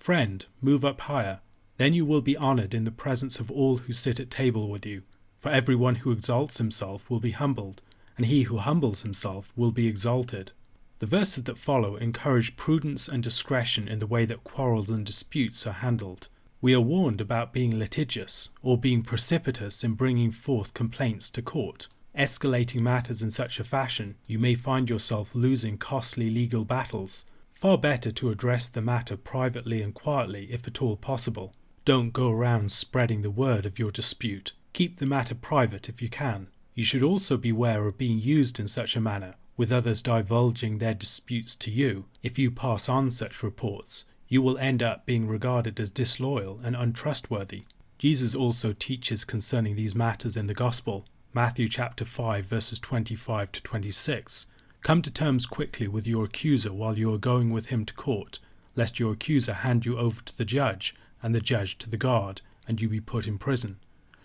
Friend, 0.00 0.46
move 0.62 0.82
up 0.82 1.02
higher. 1.02 1.40
Then 1.76 1.92
you 1.92 2.06
will 2.06 2.22
be 2.22 2.36
honoured 2.36 2.72
in 2.72 2.84
the 2.84 2.90
presence 2.90 3.38
of 3.38 3.50
all 3.50 3.76
who 3.76 3.92
sit 3.92 4.18
at 4.18 4.30
table 4.30 4.70
with 4.70 4.86
you. 4.86 5.02
For 5.38 5.50
everyone 5.50 5.96
who 5.96 6.10
exalts 6.10 6.56
himself 6.56 7.08
will 7.10 7.20
be 7.20 7.32
humbled, 7.32 7.82
and 8.16 8.24
he 8.24 8.44
who 8.44 8.56
humbles 8.56 9.02
himself 9.02 9.52
will 9.54 9.72
be 9.72 9.86
exalted. 9.86 10.52
The 11.00 11.06
verses 11.06 11.44
that 11.44 11.58
follow 11.58 11.96
encourage 11.96 12.56
prudence 12.56 13.08
and 13.08 13.22
discretion 13.22 13.88
in 13.88 13.98
the 13.98 14.06
way 14.06 14.24
that 14.24 14.42
quarrels 14.42 14.88
and 14.88 15.04
disputes 15.04 15.66
are 15.66 15.72
handled. 15.72 16.28
We 16.62 16.74
are 16.74 16.80
warned 16.80 17.20
about 17.20 17.52
being 17.52 17.78
litigious 17.78 18.48
or 18.62 18.78
being 18.78 19.02
precipitous 19.02 19.84
in 19.84 19.94
bringing 19.94 20.30
forth 20.30 20.72
complaints 20.72 21.30
to 21.32 21.42
court. 21.42 21.88
Escalating 22.16 22.80
matters 22.80 23.20
in 23.20 23.30
such 23.30 23.60
a 23.60 23.64
fashion, 23.64 24.16
you 24.26 24.38
may 24.38 24.54
find 24.54 24.88
yourself 24.88 25.34
losing 25.34 25.76
costly 25.76 26.30
legal 26.30 26.64
battles. 26.64 27.26
Far 27.60 27.76
better 27.76 28.10
to 28.10 28.30
address 28.30 28.68
the 28.68 28.80
matter 28.80 29.18
privately 29.18 29.82
and 29.82 29.92
quietly 29.92 30.48
if 30.50 30.66
at 30.66 30.80
all 30.80 30.96
possible. 30.96 31.52
Don't 31.84 32.10
go 32.10 32.30
around 32.30 32.72
spreading 32.72 33.20
the 33.20 33.30
word 33.30 33.66
of 33.66 33.78
your 33.78 33.90
dispute. 33.90 34.54
Keep 34.72 34.96
the 34.96 35.04
matter 35.04 35.34
private 35.34 35.86
if 35.86 36.00
you 36.00 36.08
can. 36.08 36.46
You 36.74 36.84
should 36.84 37.02
also 37.02 37.36
beware 37.36 37.86
of 37.86 37.98
being 37.98 38.18
used 38.18 38.58
in 38.58 38.66
such 38.66 38.96
a 38.96 39.00
manner, 39.00 39.34
with 39.58 39.70
others 39.70 40.00
divulging 40.00 40.78
their 40.78 40.94
disputes 40.94 41.54
to 41.56 41.70
you. 41.70 42.06
If 42.22 42.38
you 42.38 42.50
pass 42.50 42.88
on 42.88 43.10
such 43.10 43.42
reports, 43.42 44.06
you 44.26 44.40
will 44.40 44.56
end 44.56 44.82
up 44.82 45.04
being 45.04 45.28
regarded 45.28 45.78
as 45.78 45.92
disloyal 45.92 46.60
and 46.64 46.74
untrustworthy. 46.74 47.64
Jesus 47.98 48.34
also 48.34 48.72
teaches 48.72 49.26
concerning 49.26 49.76
these 49.76 49.94
matters 49.94 50.34
in 50.34 50.46
the 50.46 50.54
Gospel. 50.54 51.04
Matthew 51.34 51.68
chapter 51.68 52.06
5 52.06 52.46
verses 52.46 52.78
25 52.78 53.52
to 53.52 53.62
26. 53.62 54.46
Come 54.82 55.02
to 55.02 55.10
terms 55.10 55.46
quickly 55.46 55.88
with 55.88 56.06
your 56.06 56.24
accuser 56.24 56.72
while 56.72 56.98
you 56.98 57.12
are 57.12 57.18
going 57.18 57.50
with 57.50 57.66
him 57.66 57.84
to 57.84 57.94
court, 57.94 58.38
lest 58.74 58.98
your 58.98 59.12
accuser 59.12 59.52
hand 59.52 59.84
you 59.84 59.98
over 59.98 60.22
to 60.22 60.36
the 60.36 60.44
judge, 60.44 60.94
and 61.22 61.34
the 61.34 61.40
judge 61.40 61.76
to 61.78 61.90
the 61.90 61.98
guard, 61.98 62.40
and 62.66 62.80
you 62.80 62.88
be 62.88 63.00
put 63.00 63.26
in 63.26 63.36
prison. 63.36 63.78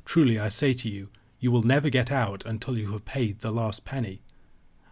Truly 0.05 0.39
I 0.39 0.47
say 0.47 0.73
to 0.75 0.89
you, 0.89 1.09
you 1.39 1.51
will 1.51 1.63
never 1.63 1.89
get 1.89 2.11
out 2.11 2.45
until 2.45 2.77
you 2.77 2.93
have 2.93 3.05
paid 3.05 3.39
the 3.39 3.51
last 3.51 3.83
penny. 3.83 4.21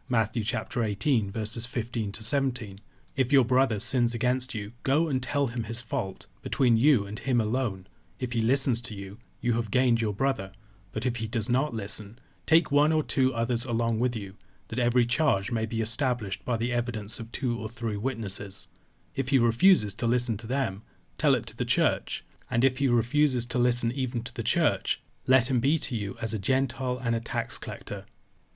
Matthew 0.09 0.43
chapter 0.43 0.83
18 0.83 1.31
verses 1.31 1.65
15 1.65 2.11
to 2.11 2.23
17. 2.23 2.81
If 3.15 3.31
your 3.31 3.45
brother 3.45 3.79
sins 3.79 4.13
against 4.13 4.53
you, 4.53 4.73
go 4.83 5.07
and 5.07 5.23
tell 5.23 5.47
him 5.47 5.63
his 5.63 5.81
fault, 5.81 6.27
between 6.41 6.77
you 6.77 7.05
and 7.05 7.19
him 7.19 7.39
alone. 7.39 7.87
If 8.19 8.33
he 8.33 8.41
listens 8.41 8.81
to 8.81 8.95
you, 8.95 9.17
you 9.39 9.53
have 9.53 9.71
gained 9.71 10.01
your 10.01 10.13
brother. 10.13 10.51
But 10.91 11.05
if 11.05 11.17
he 11.17 11.27
does 11.27 11.49
not 11.49 11.73
listen, 11.73 12.19
take 12.45 12.71
one 12.71 12.91
or 12.91 13.01
two 13.01 13.33
others 13.33 13.65
along 13.65 13.99
with 13.99 14.15
you, 14.15 14.35
that 14.73 14.83
every 14.83 15.05
charge 15.05 15.51
may 15.51 15.65
be 15.65 15.81
established 15.81 16.43
by 16.43 16.57
the 16.57 16.73
evidence 16.73 17.19
of 17.19 17.31
two 17.31 17.59
or 17.59 17.69
three 17.69 17.97
witnesses. 17.97 18.67
If 19.15 19.29
he 19.29 19.37
refuses 19.37 19.93
to 19.95 20.07
listen 20.07 20.37
to 20.37 20.47
them, 20.47 20.81
tell 21.17 21.35
it 21.35 21.45
to 21.45 21.55
the 21.55 21.65
church, 21.65 22.25
and 22.49 22.63
if 22.63 22.79
he 22.79 22.87
refuses 22.87 23.45
to 23.47 23.59
listen 23.59 23.91
even 23.91 24.23
to 24.23 24.33
the 24.33 24.43
church, 24.43 25.01
let 25.27 25.49
him 25.49 25.59
be 25.59 25.77
to 25.79 25.95
you 25.95 26.17
as 26.21 26.33
a 26.33 26.39
Gentile 26.39 26.99
and 27.03 27.15
a 27.15 27.19
tax 27.19 27.57
collector. 27.57 28.05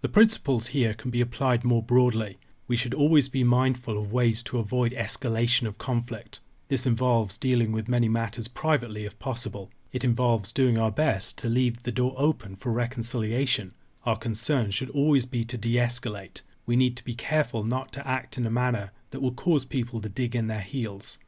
The 0.02 0.10
principles 0.10 0.68
here 0.68 0.94
can 0.94 1.12
be 1.12 1.22
applied 1.22 1.64
more 1.64 1.84
broadly 1.84 2.40
we 2.68 2.76
should 2.76 2.94
always 2.94 3.30
be 3.30 3.44
mindful 3.44 3.98
of 3.98 4.12
ways 4.12 4.44
to 4.44 4.60
avoid 4.60 4.92
escalation 4.92 5.68
of 5.68 5.78
conflict. 5.78 6.42
This 6.68 6.86
involves 6.86 7.38
dealing 7.38 7.72
with 7.72 7.88
many 7.88 8.10
matters 8.10 8.50
privately 8.50 9.06
if 9.06 9.18
possible. 9.20 9.72
It 9.94 10.04
involves 10.04 10.52
doing 10.52 10.78
our 10.78 10.92
best 10.92 11.38
to 11.40 11.48
leave 11.48 11.84
the 11.84 11.94
door 11.94 12.14
open 12.18 12.58
for 12.58 12.74
reconciliation. 12.74 13.74
Our 14.08 14.16
concern 14.16 14.72
should 14.72 14.90
always 14.92 15.26
be 15.26 15.44
to 15.44 15.58
de 15.58 15.76
escalate. 15.76 16.42
We 16.66 16.78
need 16.78 16.96
to 16.96 17.04
be 17.04 17.14
careful 17.14 17.66
not 17.66 17.92
to 17.92 18.08
act 18.08 18.38
in 18.38 18.46
a 18.46 18.50
manner 18.50 18.94
that 19.10 19.20
will 19.20 19.34
cause 19.34 19.66
people 19.66 20.00
to 20.00 20.08
dig 20.08 20.34
in 20.34 20.48
their 20.48 20.62
heels. 20.62 21.20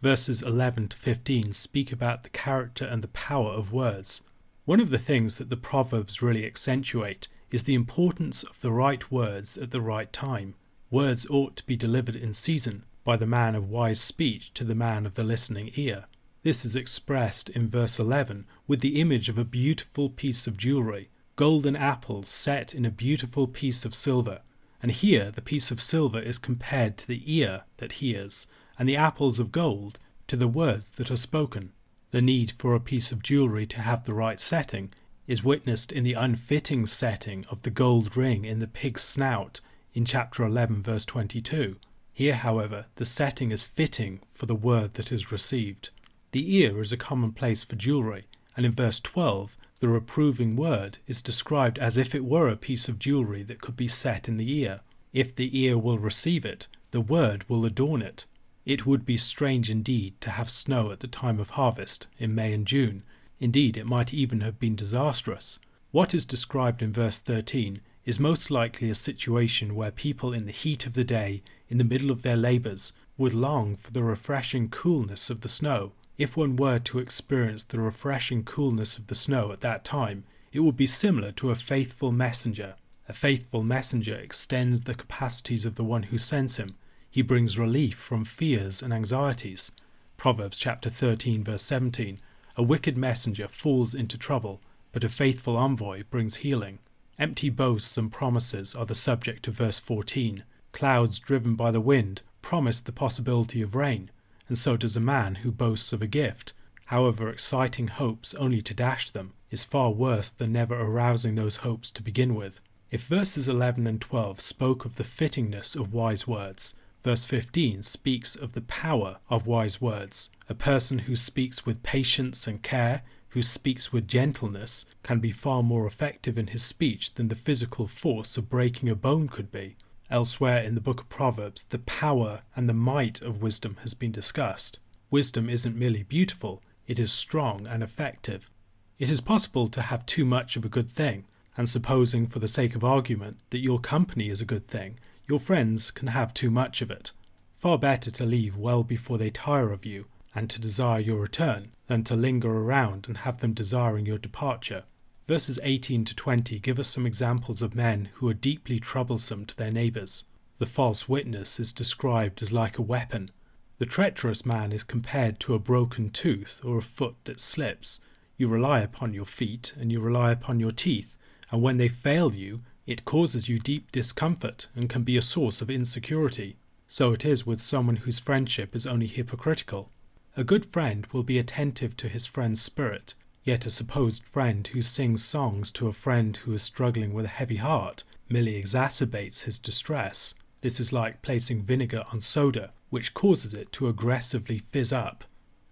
Verses 0.00 0.40
11 0.40 0.90
to 0.90 0.96
15 0.96 1.50
speak 1.50 1.90
about 1.90 2.22
the 2.22 2.28
character 2.28 2.84
and 2.84 3.02
the 3.02 3.08
power 3.08 3.50
of 3.50 3.72
words. 3.72 4.22
One 4.64 4.78
of 4.78 4.90
the 4.90 4.98
things 4.98 5.38
that 5.38 5.50
the 5.50 5.56
Proverbs 5.56 6.22
really 6.22 6.46
accentuate 6.46 7.26
is 7.50 7.64
the 7.64 7.74
importance 7.74 8.44
of 8.44 8.60
the 8.60 8.70
right 8.70 9.10
words 9.10 9.58
at 9.58 9.72
the 9.72 9.80
right 9.80 10.12
time. 10.12 10.54
Words 10.88 11.26
ought 11.30 11.56
to 11.56 11.66
be 11.66 11.74
delivered 11.74 12.14
in 12.14 12.32
season 12.32 12.84
by 13.02 13.16
the 13.16 13.26
man 13.26 13.56
of 13.56 13.68
wise 13.68 14.00
speech 14.00 14.54
to 14.54 14.62
the 14.62 14.76
man 14.76 15.04
of 15.04 15.14
the 15.14 15.24
listening 15.24 15.72
ear. 15.74 16.04
This 16.44 16.64
is 16.64 16.76
expressed 16.76 17.50
in 17.50 17.68
verse 17.68 17.98
11 17.98 18.46
with 18.68 18.82
the 18.82 19.00
image 19.00 19.28
of 19.28 19.36
a 19.36 19.44
beautiful 19.44 20.08
piece 20.08 20.46
of 20.46 20.56
jewellery. 20.56 21.08
Golden 21.40 21.74
apples 21.74 22.28
set 22.28 22.74
in 22.74 22.84
a 22.84 22.90
beautiful 22.90 23.46
piece 23.46 23.86
of 23.86 23.94
silver. 23.94 24.40
And 24.82 24.92
here 24.92 25.30
the 25.30 25.40
piece 25.40 25.70
of 25.70 25.80
silver 25.80 26.18
is 26.20 26.36
compared 26.36 26.98
to 26.98 27.08
the 27.08 27.22
ear 27.24 27.62
that 27.78 27.92
hears, 27.92 28.46
and 28.78 28.86
the 28.86 28.98
apples 28.98 29.40
of 29.40 29.50
gold 29.50 29.98
to 30.26 30.36
the 30.36 30.46
words 30.46 30.90
that 30.90 31.10
are 31.10 31.16
spoken. 31.16 31.72
The 32.10 32.20
need 32.20 32.52
for 32.58 32.74
a 32.74 32.78
piece 32.78 33.10
of 33.10 33.22
jewellery 33.22 33.66
to 33.68 33.80
have 33.80 34.04
the 34.04 34.12
right 34.12 34.38
setting 34.38 34.92
is 35.26 35.42
witnessed 35.42 35.90
in 35.90 36.04
the 36.04 36.12
unfitting 36.12 36.84
setting 36.84 37.46
of 37.48 37.62
the 37.62 37.70
gold 37.70 38.18
ring 38.18 38.44
in 38.44 38.58
the 38.58 38.68
pig's 38.68 39.00
snout 39.00 39.62
in 39.94 40.04
chapter 40.04 40.44
11, 40.44 40.82
verse 40.82 41.06
22. 41.06 41.76
Here, 42.12 42.34
however, 42.34 42.84
the 42.96 43.06
setting 43.06 43.50
is 43.50 43.62
fitting 43.62 44.20
for 44.30 44.44
the 44.44 44.54
word 44.54 44.92
that 44.92 45.10
is 45.10 45.32
received. 45.32 45.88
The 46.32 46.54
ear 46.58 46.82
is 46.82 46.92
a 46.92 46.98
common 46.98 47.32
place 47.32 47.64
for 47.64 47.76
jewellery, 47.76 48.26
and 48.58 48.66
in 48.66 48.72
verse 48.72 49.00
12, 49.00 49.56
the 49.80 49.88
reproving 49.88 50.56
word 50.56 50.98
is 51.06 51.22
described 51.22 51.78
as 51.78 51.96
if 51.96 52.14
it 52.14 52.24
were 52.24 52.48
a 52.48 52.56
piece 52.56 52.88
of 52.88 52.98
jewellery 52.98 53.42
that 53.42 53.62
could 53.62 53.76
be 53.76 53.88
set 53.88 54.28
in 54.28 54.36
the 54.36 54.58
ear. 54.60 54.80
If 55.12 55.34
the 55.34 55.58
ear 55.58 55.78
will 55.78 55.98
receive 55.98 56.44
it, 56.44 56.68
the 56.90 57.00
word 57.00 57.48
will 57.48 57.64
adorn 57.64 58.02
it. 58.02 58.26
It 58.66 58.84
would 58.84 59.06
be 59.06 59.16
strange 59.16 59.70
indeed 59.70 60.20
to 60.20 60.30
have 60.30 60.50
snow 60.50 60.92
at 60.92 61.00
the 61.00 61.08
time 61.08 61.40
of 61.40 61.50
harvest, 61.50 62.08
in 62.18 62.34
May 62.34 62.52
and 62.52 62.66
June. 62.66 63.04
Indeed, 63.38 63.78
it 63.78 63.86
might 63.86 64.12
even 64.12 64.42
have 64.42 64.60
been 64.60 64.76
disastrous. 64.76 65.58
What 65.92 66.14
is 66.14 66.26
described 66.26 66.82
in 66.82 66.92
verse 66.92 67.18
13 67.18 67.80
is 68.04 68.20
most 68.20 68.50
likely 68.50 68.90
a 68.90 68.94
situation 68.94 69.74
where 69.74 69.90
people 69.90 70.34
in 70.34 70.44
the 70.44 70.52
heat 70.52 70.86
of 70.86 70.92
the 70.92 71.04
day, 71.04 71.42
in 71.70 71.78
the 71.78 71.84
middle 71.84 72.10
of 72.10 72.22
their 72.22 72.36
labours, 72.36 72.92
would 73.16 73.34
long 73.34 73.76
for 73.76 73.90
the 73.90 74.02
refreshing 74.02 74.68
coolness 74.68 75.30
of 75.30 75.40
the 75.40 75.48
snow. 75.48 75.92
If 76.20 76.36
one 76.36 76.56
were 76.56 76.78
to 76.80 76.98
experience 76.98 77.64
the 77.64 77.80
refreshing 77.80 78.44
coolness 78.44 78.98
of 78.98 79.06
the 79.06 79.14
snow 79.14 79.52
at 79.52 79.62
that 79.62 79.86
time, 79.86 80.24
it 80.52 80.60
would 80.60 80.76
be 80.76 80.86
similar 80.86 81.32
to 81.32 81.48
a 81.48 81.54
faithful 81.54 82.12
messenger. 82.12 82.74
A 83.08 83.14
faithful 83.14 83.62
messenger 83.62 84.16
extends 84.16 84.82
the 84.82 84.94
capacities 84.94 85.64
of 85.64 85.76
the 85.76 85.82
one 85.82 86.02
who 86.02 86.18
sends 86.18 86.58
him. 86.58 86.76
He 87.10 87.22
brings 87.22 87.58
relief 87.58 87.96
from 87.96 88.26
fears 88.26 88.82
and 88.82 88.92
anxieties. 88.92 89.72
Proverbs 90.18 90.58
chapter 90.58 90.90
13 90.90 91.42
verse 91.42 91.62
17. 91.62 92.20
A 92.54 92.62
wicked 92.62 92.98
messenger 92.98 93.48
falls 93.48 93.94
into 93.94 94.18
trouble, 94.18 94.60
but 94.92 95.04
a 95.04 95.08
faithful 95.08 95.56
envoy 95.56 96.02
brings 96.10 96.44
healing. 96.44 96.80
Empty 97.18 97.48
boasts 97.48 97.96
and 97.96 98.12
promises 98.12 98.74
are 98.74 98.84
the 98.84 98.94
subject 98.94 99.48
of 99.48 99.54
verse 99.54 99.78
14. 99.78 100.42
Clouds 100.72 101.18
driven 101.18 101.54
by 101.54 101.70
the 101.70 101.80
wind 101.80 102.20
promise 102.42 102.82
the 102.82 102.92
possibility 102.92 103.62
of 103.62 103.74
rain 103.74 104.10
and 104.50 104.58
so 104.58 104.76
does 104.76 104.96
a 104.96 105.00
man 105.00 105.36
who 105.36 105.52
boasts 105.52 105.92
of 105.92 106.02
a 106.02 106.08
gift. 106.08 106.52
However, 106.86 107.30
exciting 107.30 107.86
hopes 107.86 108.34
only 108.34 108.60
to 108.62 108.74
dash 108.74 109.08
them 109.08 109.34
is 109.48 109.62
far 109.62 109.92
worse 109.92 110.32
than 110.32 110.50
never 110.50 110.74
arousing 110.74 111.36
those 111.36 111.62
hopes 111.62 111.88
to 111.92 112.02
begin 112.02 112.34
with. 112.34 112.58
If 112.90 113.06
verses 113.06 113.46
11 113.46 113.86
and 113.86 114.00
12 114.00 114.40
spoke 114.40 114.84
of 114.84 114.96
the 114.96 115.04
fittingness 115.04 115.76
of 115.76 115.92
wise 115.92 116.26
words, 116.26 116.74
verse 117.04 117.24
15 117.24 117.84
speaks 117.84 118.34
of 118.34 118.54
the 118.54 118.62
power 118.62 119.18
of 119.28 119.46
wise 119.46 119.80
words. 119.80 120.30
A 120.48 120.54
person 120.54 121.00
who 121.00 121.14
speaks 121.14 121.64
with 121.64 121.84
patience 121.84 122.48
and 122.48 122.60
care, 122.60 123.02
who 123.28 123.44
speaks 123.44 123.92
with 123.92 124.08
gentleness, 124.08 124.84
can 125.04 125.20
be 125.20 125.30
far 125.30 125.62
more 125.62 125.86
effective 125.86 126.36
in 126.36 126.48
his 126.48 126.64
speech 126.64 127.14
than 127.14 127.28
the 127.28 127.36
physical 127.36 127.86
force 127.86 128.36
of 128.36 128.50
breaking 128.50 128.88
a 128.88 128.96
bone 128.96 129.28
could 129.28 129.52
be. 129.52 129.76
Elsewhere 130.10 130.60
in 130.60 130.74
the 130.74 130.80
book 130.80 131.02
of 131.02 131.08
Proverbs, 131.08 131.62
the 131.62 131.78
power 131.78 132.42
and 132.56 132.68
the 132.68 132.74
might 132.74 133.22
of 133.22 133.40
wisdom 133.40 133.76
has 133.82 133.94
been 133.94 134.10
discussed. 134.10 134.80
Wisdom 135.08 135.48
isn't 135.48 135.78
merely 135.78 136.02
beautiful, 136.02 136.62
it 136.88 136.98
is 136.98 137.12
strong 137.12 137.64
and 137.68 137.80
effective. 137.80 138.50
It 138.98 139.08
is 139.08 139.20
possible 139.20 139.68
to 139.68 139.82
have 139.82 140.04
too 140.04 140.24
much 140.24 140.56
of 140.56 140.64
a 140.64 140.68
good 140.68 140.90
thing, 140.90 141.26
and 141.56 141.68
supposing, 141.68 142.26
for 142.26 142.40
the 142.40 142.48
sake 142.48 142.74
of 142.74 142.82
argument, 142.82 143.38
that 143.50 143.60
your 143.60 143.78
company 143.78 144.30
is 144.30 144.40
a 144.40 144.44
good 144.44 144.66
thing, 144.66 144.98
your 145.28 145.38
friends 145.38 145.92
can 145.92 146.08
have 146.08 146.34
too 146.34 146.50
much 146.50 146.82
of 146.82 146.90
it. 146.90 147.12
Far 147.56 147.78
better 147.78 148.10
to 148.10 148.26
leave 148.26 148.56
well 148.56 148.82
before 148.82 149.16
they 149.16 149.30
tire 149.30 149.70
of 149.70 149.86
you 149.86 150.06
and 150.34 150.50
to 150.50 150.60
desire 150.60 150.98
your 150.98 151.20
return 151.20 151.70
than 151.86 152.02
to 152.04 152.16
linger 152.16 152.50
around 152.50 153.06
and 153.06 153.18
have 153.18 153.38
them 153.38 153.52
desiring 153.52 154.06
your 154.06 154.18
departure. 154.18 154.82
Verses 155.30 155.60
18 155.62 156.04
to 156.06 156.16
20 156.16 156.58
give 156.58 156.80
us 156.80 156.88
some 156.88 157.06
examples 157.06 157.62
of 157.62 157.76
men 157.76 158.08
who 158.14 158.28
are 158.28 158.34
deeply 158.34 158.80
troublesome 158.80 159.46
to 159.46 159.56
their 159.56 159.70
neighbours. 159.70 160.24
The 160.58 160.66
false 160.66 161.08
witness 161.08 161.60
is 161.60 161.72
described 161.72 162.42
as 162.42 162.50
like 162.50 162.80
a 162.80 162.82
weapon. 162.82 163.30
The 163.78 163.86
treacherous 163.86 164.44
man 164.44 164.72
is 164.72 164.82
compared 164.82 165.38
to 165.38 165.54
a 165.54 165.60
broken 165.60 166.10
tooth 166.10 166.60
or 166.64 166.78
a 166.78 166.82
foot 166.82 167.14
that 167.26 167.38
slips. 167.38 168.00
You 168.38 168.48
rely 168.48 168.80
upon 168.80 169.14
your 169.14 169.24
feet 169.24 169.72
and 169.78 169.92
you 169.92 170.00
rely 170.00 170.32
upon 170.32 170.58
your 170.58 170.72
teeth, 170.72 171.16
and 171.52 171.62
when 171.62 171.76
they 171.76 171.86
fail 171.86 172.34
you, 172.34 172.62
it 172.84 173.04
causes 173.04 173.48
you 173.48 173.60
deep 173.60 173.92
discomfort 173.92 174.66
and 174.74 174.90
can 174.90 175.04
be 175.04 175.16
a 175.16 175.22
source 175.22 175.62
of 175.62 175.70
insecurity. 175.70 176.56
So 176.88 177.12
it 177.12 177.24
is 177.24 177.46
with 177.46 177.62
someone 177.62 177.98
whose 178.02 178.18
friendship 178.18 178.74
is 178.74 178.84
only 178.84 179.06
hypocritical. 179.06 179.92
A 180.36 180.42
good 180.42 180.66
friend 180.66 181.06
will 181.12 181.22
be 181.22 181.38
attentive 181.38 181.96
to 181.98 182.08
his 182.08 182.26
friend's 182.26 182.60
spirit 182.60 183.14
Yet 183.50 183.66
a 183.66 183.70
supposed 183.70 184.22
friend 184.22 184.64
who 184.68 184.80
sings 184.80 185.24
songs 185.24 185.72
to 185.72 185.88
a 185.88 185.92
friend 185.92 186.36
who 186.36 186.52
is 186.52 186.62
struggling 186.62 187.12
with 187.12 187.24
a 187.24 187.36
heavy 187.40 187.56
heart 187.56 188.04
merely 188.28 188.62
exacerbates 188.62 189.42
his 189.42 189.58
distress. 189.58 190.34
This 190.60 190.78
is 190.78 190.92
like 190.92 191.20
placing 191.20 191.64
vinegar 191.64 192.04
on 192.12 192.20
soda, 192.20 192.70
which 192.90 193.12
causes 193.12 193.52
it 193.52 193.72
to 193.72 193.88
aggressively 193.88 194.58
fizz 194.58 194.92
up. 194.92 195.24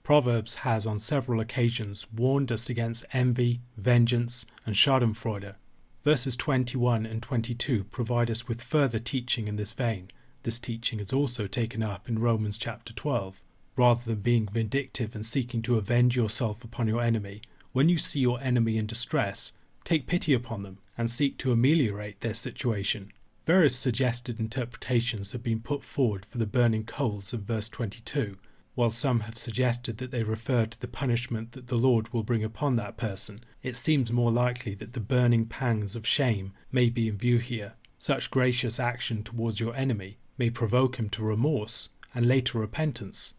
Proverbs 0.03 0.57
has 0.67 0.87
on 0.87 0.99
several 0.99 1.39
occasions 1.39 2.13
warned 2.13 2.51
us 2.51 2.69
against 2.69 3.07
envy, 3.13 3.61
vengeance, 3.77 4.45
and 4.67 4.75
schadenfreude. 4.75 5.55
Verses 6.03 6.35
21 6.35 7.07
and 7.07 7.23
22 7.23 7.85
provide 7.85 8.29
us 8.29 8.49
with 8.49 8.61
further 8.61 8.99
teaching 8.99 9.47
in 9.47 9.55
this 9.55 9.71
vein. 9.71 10.11
This 10.43 10.59
teaching 10.59 10.99
is 10.99 11.13
also 11.13 11.47
taken 11.47 11.85
up 11.85 12.09
in 12.09 12.19
Romans 12.19 12.59
chapter 12.59 12.93
12. 12.93 13.41
Rather 13.77 14.03
than 14.03 14.19
being 14.19 14.49
vindictive 14.49 15.15
and 15.15 15.25
seeking 15.25 15.63
to 15.63 15.79
avenge 15.79 16.17
yourself 16.17 16.65
upon 16.65 16.89
your 16.89 17.01
enemy, 17.01 17.41
when 17.73 17.89
you 17.89 17.99
see 17.99 18.21
your 18.21 18.41
enemy 18.43 18.77
in 18.77 18.87
distress, 18.87 19.53
take 19.85 20.07
pity 20.07 20.35
upon 20.35 20.63
them 20.63 20.79
and 20.97 21.11
seek 21.11 21.39
to 21.39 21.53
ameliorate 21.53 22.21
their 22.21 22.35
situation. 22.35 23.13
Various 23.47 23.77
suggested 23.77 24.39
interpretations 24.39 25.33
have 25.33 25.43
been 25.43 25.61
put 25.61 25.83
forward 25.83 26.27
for 26.27 26.39
the 26.39 26.47
burning 26.47 26.85
coals 26.85 27.33
of 27.33 27.41
verse 27.41 27.69
22, 27.69 28.37
while 28.75 28.91
some 28.91 29.21
have 29.21 29.39
suggested 29.39 29.99
that 29.99 30.11
they 30.11 30.23
refer 30.23 30.67
to 30.67 30.79
the 30.79 30.87
punishment 30.87 31.53
that 31.53 31.69
the 31.69 31.79
Lord 31.79 32.13
will 32.13 32.23
bring 32.23 32.45
upon 32.45 32.77
that 32.77 32.97
person. 32.97 33.41
It 33.63 33.77
seems 33.77 34.13
more 34.13 34.31
likely 34.31 34.75
that 34.75 34.93
the 34.93 35.01
burning 35.01 35.47
pangs 35.47 35.97
of 35.97 36.07
shame 36.07 36.53
may 36.71 36.91
be 36.91 37.09
in 37.09 37.17
view 37.17 37.39
here. 37.39 37.73
Such 37.99 38.31
gracious 38.31 38.79
action 38.79 39.23
towards 39.23 39.61
your 39.61 39.75
enemy 39.75 40.19
may 40.37 40.51
provoke 40.51 40.97
him 40.97 41.09
to 41.11 41.25
remorse 41.25 41.89
and 42.15 42.27
later 42.27 42.59
repentance. 42.59 43.35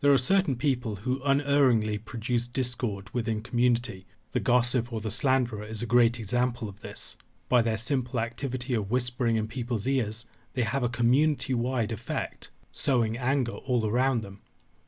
There 0.00 0.12
are 0.12 0.18
certain 0.18 0.56
people 0.56 0.96
who 0.96 1.22
unerringly 1.24 1.96
produce 1.96 2.46
discord 2.46 3.08
within 3.14 3.40
community. 3.40 4.06
The 4.32 4.40
gossip 4.40 4.92
or 4.92 5.00
the 5.00 5.10
slanderer 5.10 5.64
is 5.64 5.80
a 5.80 5.86
great 5.86 6.18
example 6.18 6.68
of 6.68 6.80
this. 6.80 7.16
By 7.48 7.62
their 7.62 7.78
simple 7.78 8.20
activity 8.20 8.74
of 8.74 8.90
whispering 8.90 9.36
in 9.36 9.48
people's 9.48 9.88
ears, 9.88 10.26
they 10.52 10.64
have 10.64 10.82
a 10.82 10.90
community 10.90 11.54
wide 11.54 11.92
effect, 11.92 12.50
sowing 12.72 13.16
anger 13.16 13.52
all 13.52 13.86
around 13.86 14.20
them. 14.20 14.42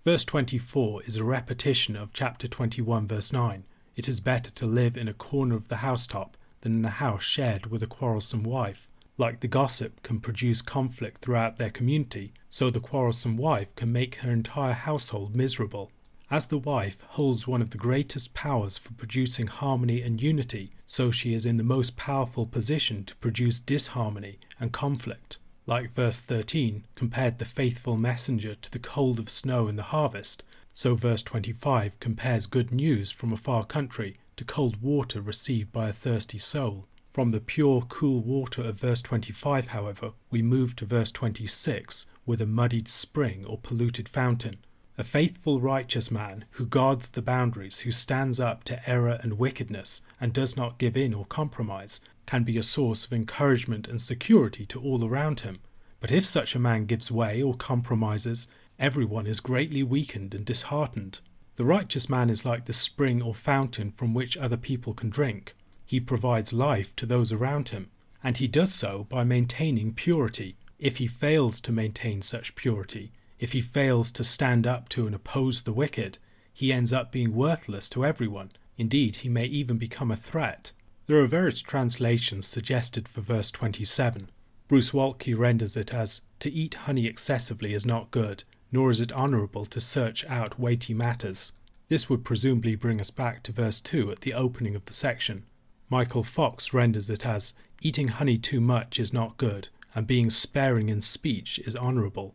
Verse 0.04 0.26
24 0.26 1.04
is 1.04 1.16
a 1.16 1.24
repetition 1.24 1.96
of 1.96 2.12
chapter 2.12 2.46
21, 2.46 3.08
verse 3.08 3.32
9. 3.32 3.64
It 3.96 4.08
is 4.10 4.20
better 4.20 4.50
to 4.50 4.66
live 4.66 4.98
in 4.98 5.08
a 5.08 5.14
corner 5.14 5.56
of 5.56 5.68
the 5.68 5.76
housetop 5.76 6.36
than 6.60 6.74
in 6.74 6.84
a 6.84 6.90
house 6.90 7.22
shared 7.22 7.68
with 7.68 7.82
a 7.82 7.86
quarrelsome 7.86 8.42
wife. 8.42 8.90
Like 9.18 9.40
the 9.40 9.48
gossip 9.48 10.00
can 10.04 10.20
produce 10.20 10.62
conflict 10.62 11.22
throughout 11.22 11.56
their 11.56 11.70
community, 11.70 12.32
so 12.48 12.70
the 12.70 12.78
quarrelsome 12.78 13.36
wife 13.36 13.74
can 13.74 13.92
make 13.92 14.14
her 14.16 14.30
entire 14.30 14.74
household 14.74 15.34
miserable. 15.34 15.90
As 16.30 16.46
the 16.46 16.58
wife 16.58 16.98
holds 17.08 17.48
one 17.48 17.60
of 17.60 17.70
the 17.70 17.78
greatest 17.78 18.32
powers 18.32 18.78
for 18.78 18.92
producing 18.92 19.48
harmony 19.48 20.02
and 20.02 20.22
unity, 20.22 20.70
so 20.86 21.10
she 21.10 21.34
is 21.34 21.44
in 21.44 21.56
the 21.56 21.64
most 21.64 21.96
powerful 21.96 22.46
position 22.46 23.02
to 23.06 23.16
produce 23.16 23.58
disharmony 23.58 24.38
and 24.60 24.72
conflict. 24.72 25.38
Like 25.66 25.90
verse 25.92 26.20
13 26.20 26.86
compared 26.94 27.38
the 27.38 27.44
faithful 27.44 27.96
messenger 27.96 28.54
to 28.54 28.70
the 28.70 28.78
cold 28.78 29.18
of 29.18 29.28
snow 29.28 29.66
in 29.66 29.74
the 29.74 29.82
harvest, 29.82 30.44
so 30.72 30.94
verse 30.94 31.24
25 31.24 31.98
compares 31.98 32.46
good 32.46 32.70
news 32.70 33.10
from 33.10 33.32
a 33.32 33.36
far 33.36 33.64
country 33.64 34.16
to 34.36 34.44
cold 34.44 34.80
water 34.80 35.20
received 35.20 35.72
by 35.72 35.88
a 35.88 35.92
thirsty 35.92 36.38
soul. 36.38 36.86
From 37.10 37.30
the 37.30 37.40
pure, 37.40 37.82
cool 37.82 38.20
water 38.20 38.62
of 38.62 38.78
verse 38.78 39.02
25, 39.02 39.68
however, 39.68 40.12
we 40.30 40.42
move 40.42 40.76
to 40.76 40.84
verse 40.84 41.10
26 41.10 42.06
with 42.26 42.40
a 42.40 42.46
muddied 42.46 42.86
spring 42.86 43.44
or 43.46 43.58
polluted 43.58 44.08
fountain. 44.08 44.56
A 44.98 45.04
faithful, 45.04 45.60
righteous 45.60 46.10
man 46.10 46.44
who 46.52 46.66
guards 46.66 47.08
the 47.08 47.22
boundaries, 47.22 47.80
who 47.80 47.90
stands 47.90 48.38
up 48.38 48.62
to 48.64 48.88
error 48.88 49.18
and 49.22 49.38
wickedness, 49.38 50.02
and 50.20 50.32
does 50.32 50.56
not 50.56 50.78
give 50.78 50.96
in 50.96 51.14
or 51.14 51.24
compromise, 51.24 52.00
can 52.26 52.42
be 52.42 52.58
a 52.58 52.62
source 52.62 53.04
of 53.04 53.12
encouragement 53.12 53.88
and 53.88 54.02
security 54.02 54.66
to 54.66 54.80
all 54.80 55.04
around 55.04 55.40
him. 55.40 55.60
But 56.00 56.12
if 56.12 56.26
such 56.26 56.54
a 56.54 56.60
man 56.60 56.84
gives 56.84 57.10
way 57.10 57.40
or 57.40 57.54
compromises, 57.54 58.48
everyone 58.78 59.26
is 59.26 59.40
greatly 59.40 59.82
weakened 59.82 60.34
and 60.34 60.44
disheartened. 60.44 61.20
The 61.56 61.64
righteous 61.64 62.08
man 62.08 62.28
is 62.28 62.44
like 62.44 62.66
the 62.66 62.72
spring 62.72 63.22
or 63.22 63.34
fountain 63.34 63.92
from 63.92 64.14
which 64.14 64.36
other 64.36 64.56
people 64.56 64.94
can 64.94 65.10
drink. 65.10 65.54
He 65.88 66.00
provides 66.00 66.52
life 66.52 66.94
to 66.94 67.06
those 67.06 67.32
around 67.32 67.70
him, 67.70 67.88
and 68.22 68.36
he 68.36 68.46
does 68.46 68.74
so 68.74 69.06
by 69.08 69.24
maintaining 69.24 69.94
purity. 69.94 70.54
If 70.78 70.98
he 70.98 71.06
fails 71.06 71.62
to 71.62 71.72
maintain 71.72 72.20
such 72.20 72.54
purity, 72.54 73.10
if 73.38 73.52
he 73.52 73.62
fails 73.62 74.10
to 74.12 74.22
stand 74.22 74.66
up 74.66 74.90
to 74.90 75.06
and 75.06 75.14
oppose 75.14 75.62
the 75.62 75.72
wicked, 75.72 76.18
he 76.52 76.74
ends 76.74 76.92
up 76.92 77.10
being 77.10 77.34
worthless 77.34 77.88
to 77.88 78.04
everyone. 78.04 78.52
Indeed, 78.76 79.16
he 79.16 79.30
may 79.30 79.46
even 79.46 79.78
become 79.78 80.10
a 80.10 80.16
threat. 80.16 80.72
There 81.06 81.20
are 81.20 81.26
various 81.26 81.62
translations 81.62 82.46
suggested 82.46 83.08
for 83.08 83.22
verse 83.22 83.50
27. 83.50 84.28
Bruce 84.68 84.90
Waltke 84.90 85.38
renders 85.38 85.74
it 85.74 85.94
as 85.94 86.20
To 86.40 86.52
eat 86.52 86.74
honey 86.84 87.06
excessively 87.06 87.72
is 87.72 87.86
not 87.86 88.10
good, 88.10 88.44
nor 88.70 88.90
is 88.90 89.00
it 89.00 89.10
honourable 89.14 89.64
to 89.64 89.80
search 89.80 90.26
out 90.26 90.60
weighty 90.60 90.92
matters. 90.92 91.52
This 91.88 92.10
would 92.10 92.26
presumably 92.26 92.74
bring 92.74 93.00
us 93.00 93.10
back 93.10 93.42
to 93.44 93.52
verse 93.52 93.80
2 93.80 94.12
at 94.12 94.20
the 94.20 94.34
opening 94.34 94.76
of 94.76 94.84
the 94.84 94.92
section. 94.92 95.44
Michael 95.90 96.22
Fox 96.22 96.72
renders 96.74 97.08
it 97.08 97.24
as 97.24 97.54
Eating 97.80 98.08
honey 98.08 98.38
too 98.38 98.60
much 98.60 98.98
is 98.98 99.12
not 99.12 99.36
good, 99.36 99.68
and 99.94 100.06
being 100.06 100.30
sparing 100.30 100.88
in 100.88 101.00
speech 101.00 101.60
is 101.60 101.76
honourable. 101.76 102.34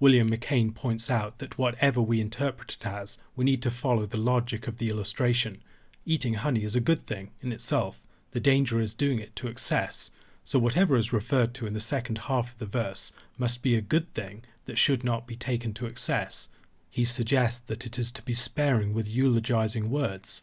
William 0.00 0.30
McKane 0.30 0.74
points 0.74 1.10
out 1.10 1.38
that 1.38 1.58
whatever 1.58 2.00
we 2.00 2.20
interpret 2.20 2.72
it 2.72 2.86
as, 2.86 3.18
we 3.36 3.44
need 3.44 3.62
to 3.62 3.70
follow 3.70 4.06
the 4.06 4.18
logic 4.18 4.66
of 4.66 4.78
the 4.78 4.90
illustration. 4.90 5.62
Eating 6.04 6.34
honey 6.34 6.64
is 6.64 6.74
a 6.74 6.80
good 6.80 7.06
thing 7.06 7.30
in 7.40 7.52
itself, 7.52 8.00
the 8.32 8.40
danger 8.40 8.80
is 8.80 8.94
doing 8.94 9.18
it 9.18 9.34
to 9.36 9.48
excess, 9.48 10.10
so 10.44 10.58
whatever 10.58 10.96
is 10.96 11.12
referred 11.12 11.54
to 11.54 11.66
in 11.66 11.74
the 11.74 11.80
second 11.80 12.18
half 12.18 12.52
of 12.52 12.58
the 12.58 12.66
verse 12.66 13.12
must 13.38 13.62
be 13.62 13.76
a 13.76 13.80
good 13.80 14.12
thing 14.14 14.42
that 14.66 14.78
should 14.78 15.04
not 15.04 15.26
be 15.26 15.36
taken 15.36 15.72
to 15.74 15.86
excess. 15.86 16.48
He 16.90 17.04
suggests 17.04 17.60
that 17.60 17.86
it 17.86 17.98
is 17.98 18.10
to 18.12 18.22
be 18.22 18.34
sparing 18.34 18.92
with 18.94 19.08
eulogizing 19.08 19.90
words. 19.90 20.42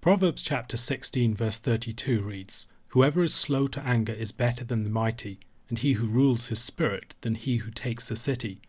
Proverbs 0.00 0.40
chapter 0.40 0.78
16 0.78 1.34
verse 1.34 1.58
32 1.58 2.22
reads, 2.22 2.68
Whoever 2.88 3.22
is 3.22 3.34
slow 3.34 3.66
to 3.66 3.86
anger 3.86 4.14
is 4.14 4.32
better 4.32 4.64
than 4.64 4.82
the 4.82 4.88
mighty, 4.88 5.40
and 5.68 5.78
he 5.78 5.92
who 5.92 6.06
rules 6.06 6.46
his 6.46 6.58
spirit 6.62 7.14
than 7.20 7.34
he 7.34 7.58
who 7.58 7.70
takes 7.70 8.10
a 8.10 8.16
city. 8.16 8.62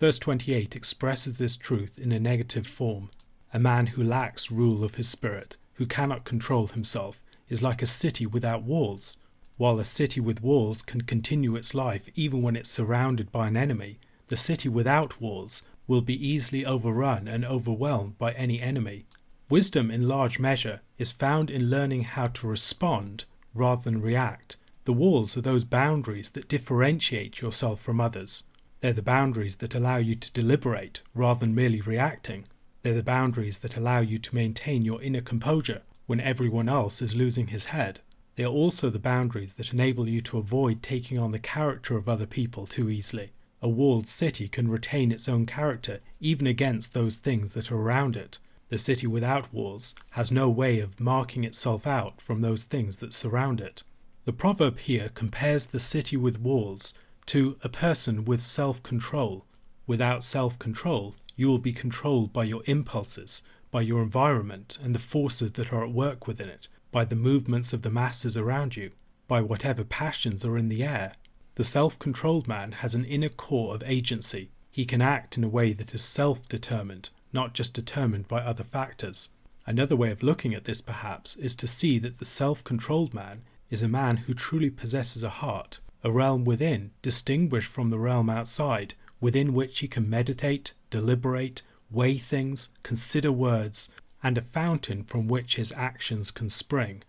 Verse 0.00 0.18
28 0.18 0.74
expresses 0.74 1.36
this 1.36 1.58
truth 1.58 1.98
in 1.98 2.10
a 2.10 2.18
negative 2.18 2.66
form. 2.66 3.10
A 3.52 3.58
man 3.58 3.88
who 3.88 4.02
lacks 4.02 4.50
rule 4.50 4.82
of 4.82 4.94
his 4.94 5.10
spirit, 5.10 5.58
who 5.74 5.84
cannot 5.84 6.24
control 6.24 6.68
himself, 6.68 7.20
is 7.50 7.62
like 7.62 7.82
a 7.82 7.86
city 7.86 8.24
without 8.24 8.62
walls. 8.62 9.18
While 9.58 9.78
a 9.78 9.84
city 9.84 10.20
with 10.20 10.42
walls 10.42 10.80
can 10.80 11.02
continue 11.02 11.54
its 11.54 11.74
life 11.74 12.08
even 12.14 12.40
when 12.40 12.56
it's 12.56 12.70
surrounded 12.70 13.30
by 13.30 13.48
an 13.48 13.58
enemy, 13.58 13.98
the 14.28 14.38
city 14.38 14.70
without 14.70 15.20
walls 15.20 15.60
will 15.86 16.00
be 16.00 16.26
easily 16.26 16.64
overrun 16.64 17.28
and 17.28 17.44
overwhelmed 17.44 18.16
by 18.16 18.32
any 18.32 18.62
enemy. 18.62 19.04
Wisdom, 19.50 19.90
in 19.90 20.06
large 20.06 20.38
measure, 20.38 20.80
is 20.98 21.10
found 21.10 21.48
in 21.48 21.70
learning 21.70 22.04
how 22.04 22.26
to 22.26 22.46
respond 22.46 23.24
rather 23.54 23.82
than 23.82 24.02
react. 24.02 24.56
The 24.84 24.92
walls 24.92 25.38
are 25.38 25.40
those 25.40 25.64
boundaries 25.64 26.30
that 26.30 26.48
differentiate 26.48 27.40
yourself 27.40 27.80
from 27.80 27.98
others. 27.98 28.42
They're 28.80 28.92
the 28.92 29.00
boundaries 29.00 29.56
that 29.56 29.74
allow 29.74 29.96
you 29.96 30.14
to 30.16 30.32
deliberate 30.32 31.00
rather 31.14 31.40
than 31.40 31.54
merely 31.54 31.80
reacting. 31.80 32.44
They're 32.82 32.92
the 32.92 33.02
boundaries 33.02 33.60
that 33.60 33.76
allow 33.76 34.00
you 34.00 34.18
to 34.18 34.34
maintain 34.34 34.84
your 34.84 35.02
inner 35.02 35.22
composure 35.22 35.82
when 36.06 36.20
everyone 36.20 36.68
else 36.68 37.00
is 37.00 37.16
losing 37.16 37.48
his 37.48 37.66
head. 37.66 38.00
They 38.36 38.44
are 38.44 38.52
also 38.52 38.90
the 38.90 38.98
boundaries 38.98 39.54
that 39.54 39.72
enable 39.72 40.08
you 40.08 40.20
to 40.22 40.38
avoid 40.38 40.82
taking 40.82 41.18
on 41.18 41.30
the 41.30 41.38
character 41.38 41.96
of 41.96 42.08
other 42.08 42.26
people 42.26 42.66
too 42.66 42.88
easily. 42.90 43.32
A 43.62 43.68
walled 43.68 44.06
city 44.06 44.46
can 44.46 44.68
retain 44.68 45.10
its 45.10 45.28
own 45.28 45.46
character 45.46 46.00
even 46.20 46.46
against 46.46 46.94
those 46.94 47.16
things 47.16 47.54
that 47.54 47.72
are 47.72 47.80
around 47.80 48.14
it. 48.14 48.38
The 48.68 48.78
city 48.78 49.06
without 49.06 49.52
walls 49.52 49.94
has 50.10 50.30
no 50.30 50.50
way 50.50 50.78
of 50.78 51.00
marking 51.00 51.44
itself 51.44 51.86
out 51.86 52.20
from 52.20 52.40
those 52.40 52.64
things 52.64 52.98
that 52.98 53.14
surround 53.14 53.60
it. 53.60 53.82
The 54.26 54.32
proverb 54.32 54.78
here 54.78 55.10
compares 55.14 55.66
the 55.66 55.80
city 55.80 56.16
with 56.16 56.40
walls 56.40 56.92
to 57.26 57.56
a 57.62 57.68
person 57.68 58.24
with 58.24 58.42
self 58.42 58.82
control. 58.82 59.46
Without 59.86 60.22
self 60.22 60.58
control, 60.58 61.14
you 61.34 61.48
will 61.48 61.58
be 61.58 61.72
controlled 61.72 62.32
by 62.32 62.44
your 62.44 62.62
impulses, 62.66 63.42
by 63.70 63.80
your 63.80 64.02
environment 64.02 64.78
and 64.82 64.94
the 64.94 64.98
forces 64.98 65.52
that 65.52 65.72
are 65.72 65.84
at 65.84 65.92
work 65.92 66.26
within 66.26 66.48
it, 66.48 66.68
by 66.90 67.04
the 67.04 67.16
movements 67.16 67.72
of 67.72 67.82
the 67.82 67.90
masses 67.90 68.36
around 68.36 68.76
you, 68.76 68.90
by 69.26 69.40
whatever 69.40 69.84
passions 69.84 70.44
are 70.44 70.58
in 70.58 70.68
the 70.68 70.84
air. 70.84 71.12
The 71.54 71.64
self 71.64 71.98
controlled 71.98 72.48
man 72.48 72.72
has 72.72 72.94
an 72.94 73.04
inner 73.04 73.28
core 73.30 73.74
of 73.74 73.82
agency. 73.86 74.50
He 74.72 74.84
can 74.84 75.02
act 75.02 75.38
in 75.38 75.44
a 75.44 75.48
way 75.48 75.72
that 75.72 75.94
is 75.94 76.02
self 76.02 76.48
determined, 76.48 77.10
not 77.32 77.54
just 77.54 77.74
determined 77.74 78.28
by 78.28 78.40
other 78.40 78.64
factors. 78.64 79.30
Another 79.66 79.96
way 79.96 80.10
of 80.10 80.22
looking 80.22 80.54
at 80.54 80.64
this, 80.64 80.80
perhaps, 80.80 81.36
is 81.36 81.54
to 81.56 81.68
see 81.68 81.98
that 81.98 82.18
the 82.18 82.24
self 82.24 82.64
controlled 82.64 83.12
man 83.12 83.42
is 83.70 83.82
a 83.82 83.88
man 83.88 84.18
who 84.18 84.34
truly 84.34 84.70
possesses 84.70 85.22
a 85.22 85.28
heart, 85.28 85.80
a 86.02 86.10
realm 86.10 86.44
within, 86.44 86.90
distinguished 87.02 87.70
from 87.70 87.90
the 87.90 87.98
realm 87.98 88.30
outside, 88.30 88.94
within 89.20 89.52
which 89.52 89.80
he 89.80 89.88
can 89.88 90.08
meditate, 90.08 90.72
deliberate, 90.90 91.62
weigh 91.90 92.18
things, 92.18 92.70
consider 92.82 93.32
words, 93.32 93.92
and 94.22 94.38
a 94.38 94.42
fountain 94.42 95.04
from 95.04 95.28
which 95.28 95.56
his 95.56 95.72
actions 95.72 96.30
can 96.30 96.48
spring. 96.48 97.02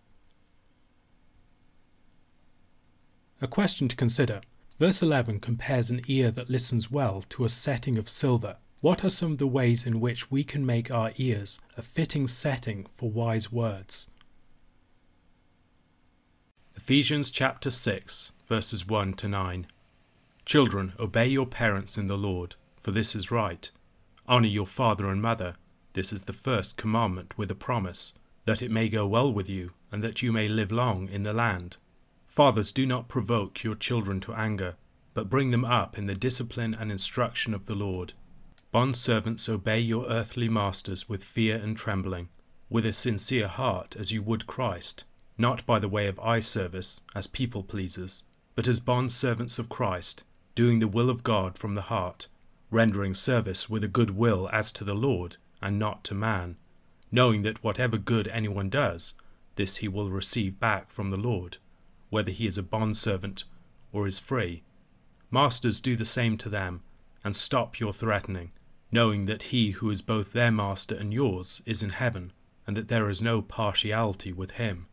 A 3.40 3.46
question 3.46 3.88
to 3.88 3.96
consider. 3.96 4.42
Verse 4.78 5.02
11 5.02 5.40
compares 5.40 5.90
an 5.90 6.02
ear 6.08 6.30
that 6.30 6.50
listens 6.50 6.90
well 6.90 7.22
to 7.30 7.44
a 7.44 7.48
setting 7.48 7.96
of 7.96 8.08
silver. 8.08 8.56
What 8.82 9.04
are 9.04 9.10
some 9.10 9.32
of 9.32 9.38
the 9.38 9.46
ways 9.46 9.86
in 9.86 10.00
which 10.00 10.30
we 10.30 10.42
can 10.42 10.64
make 10.64 10.90
our 10.90 11.12
ears 11.18 11.60
a 11.76 11.82
fitting 11.82 12.26
setting 12.26 12.86
for 12.94 13.10
wise 13.10 13.52
words? 13.52 14.10
Ephesians 16.74 17.30
chapter 17.30 17.70
6, 17.70 18.32
verses 18.48 18.86
1 18.86 19.12
to 19.14 19.28
9. 19.28 19.66
Children, 20.46 20.94
obey 20.98 21.26
your 21.26 21.44
parents 21.44 21.98
in 21.98 22.06
the 22.06 22.16
Lord, 22.16 22.56
for 22.80 22.90
this 22.90 23.14
is 23.14 23.30
right. 23.30 23.70
Honor 24.26 24.48
your 24.48 24.66
father 24.66 25.10
and 25.10 25.20
mother. 25.20 25.56
This 25.92 26.10
is 26.10 26.22
the 26.22 26.32
first 26.32 26.78
commandment 26.78 27.36
with 27.36 27.50
a 27.50 27.54
promise, 27.54 28.14
that 28.46 28.62
it 28.62 28.70
may 28.70 28.88
go 28.88 29.06
well 29.06 29.30
with 29.30 29.50
you, 29.50 29.72
and 29.92 30.02
that 30.02 30.22
you 30.22 30.32
may 30.32 30.48
live 30.48 30.72
long 30.72 31.06
in 31.10 31.22
the 31.22 31.34
land. 31.34 31.76
Fathers, 32.26 32.72
do 32.72 32.86
not 32.86 33.08
provoke 33.08 33.62
your 33.62 33.74
children 33.74 34.20
to 34.20 34.32
anger, 34.32 34.76
but 35.12 35.28
bring 35.28 35.50
them 35.50 35.66
up 35.66 35.98
in 35.98 36.06
the 36.06 36.14
discipline 36.14 36.74
and 36.74 36.90
instruction 36.90 37.52
of 37.52 37.66
the 37.66 37.74
Lord. 37.74 38.14
Bondservants, 38.72 39.48
obey 39.48 39.80
your 39.80 40.06
earthly 40.06 40.48
masters 40.48 41.08
with 41.08 41.24
fear 41.24 41.56
and 41.56 41.76
trembling, 41.76 42.28
with 42.68 42.86
a 42.86 42.92
sincere 42.92 43.48
heart 43.48 43.96
as 43.98 44.12
you 44.12 44.22
would 44.22 44.46
Christ, 44.46 45.02
not 45.36 45.66
by 45.66 45.80
the 45.80 45.88
way 45.88 46.06
of 46.06 46.20
eye 46.20 46.38
service, 46.38 47.00
as 47.12 47.26
people 47.26 47.64
pleasers, 47.64 48.22
but 48.54 48.68
as 48.68 48.78
bondservants 48.78 49.58
of 49.58 49.68
Christ, 49.68 50.22
doing 50.54 50.78
the 50.78 50.86
will 50.86 51.10
of 51.10 51.24
God 51.24 51.58
from 51.58 51.74
the 51.74 51.82
heart, 51.82 52.28
rendering 52.70 53.12
service 53.12 53.68
with 53.68 53.82
a 53.82 53.88
good 53.88 54.12
will 54.12 54.48
as 54.52 54.70
to 54.72 54.84
the 54.84 54.94
Lord, 54.94 55.36
and 55.60 55.76
not 55.76 56.04
to 56.04 56.14
man, 56.14 56.56
knowing 57.10 57.42
that 57.42 57.64
whatever 57.64 57.98
good 57.98 58.28
anyone 58.28 58.70
does, 58.70 59.14
this 59.56 59.78
he 59.78 59.88
will 59.88 60.10
receive 60.10 60.60
back 60.60 60.92
from 60.92 61.10
the 61.10 61.16
Lord, 61.16 61.56
whether 62.08 62.30
he 62.30 62.46
is 62.46 62.56
a 62.56 62.62
bondservant 62.62 63.42
or 63.92 64.06
is 64.06 64.20
free. 64.20 64.62
Masters, 65.28 65.80
do 65.80 65.96
the 65.96 66.04
same 66.04 66.38
to 66.38 66.48
them, 66.48 66.82
and 67.24 67.34
stop 67.34 67.80
your 67.80 67.92
threatening 67.92 68.52
knowing 68.92 69.26
that 69.26 69.44
he 69.44 69.72
who 69.72 69.90
is 69.90 70.02
both 70.02 70.32
their 70.32 70.50
master 70.50 70.94
and 70.94 71.12
yours 71.12 71.62
is 71.66 71.82
in 71.82 71.90
heaven, 71.90 72.32
and 72.66 72.76
that 72.76 72.88
there 72.88 73.08
is 73.08 73.22
no 73.22 73.40
partiality 73.42 74.32
with 74.32 74.52
him. 74.52 74.86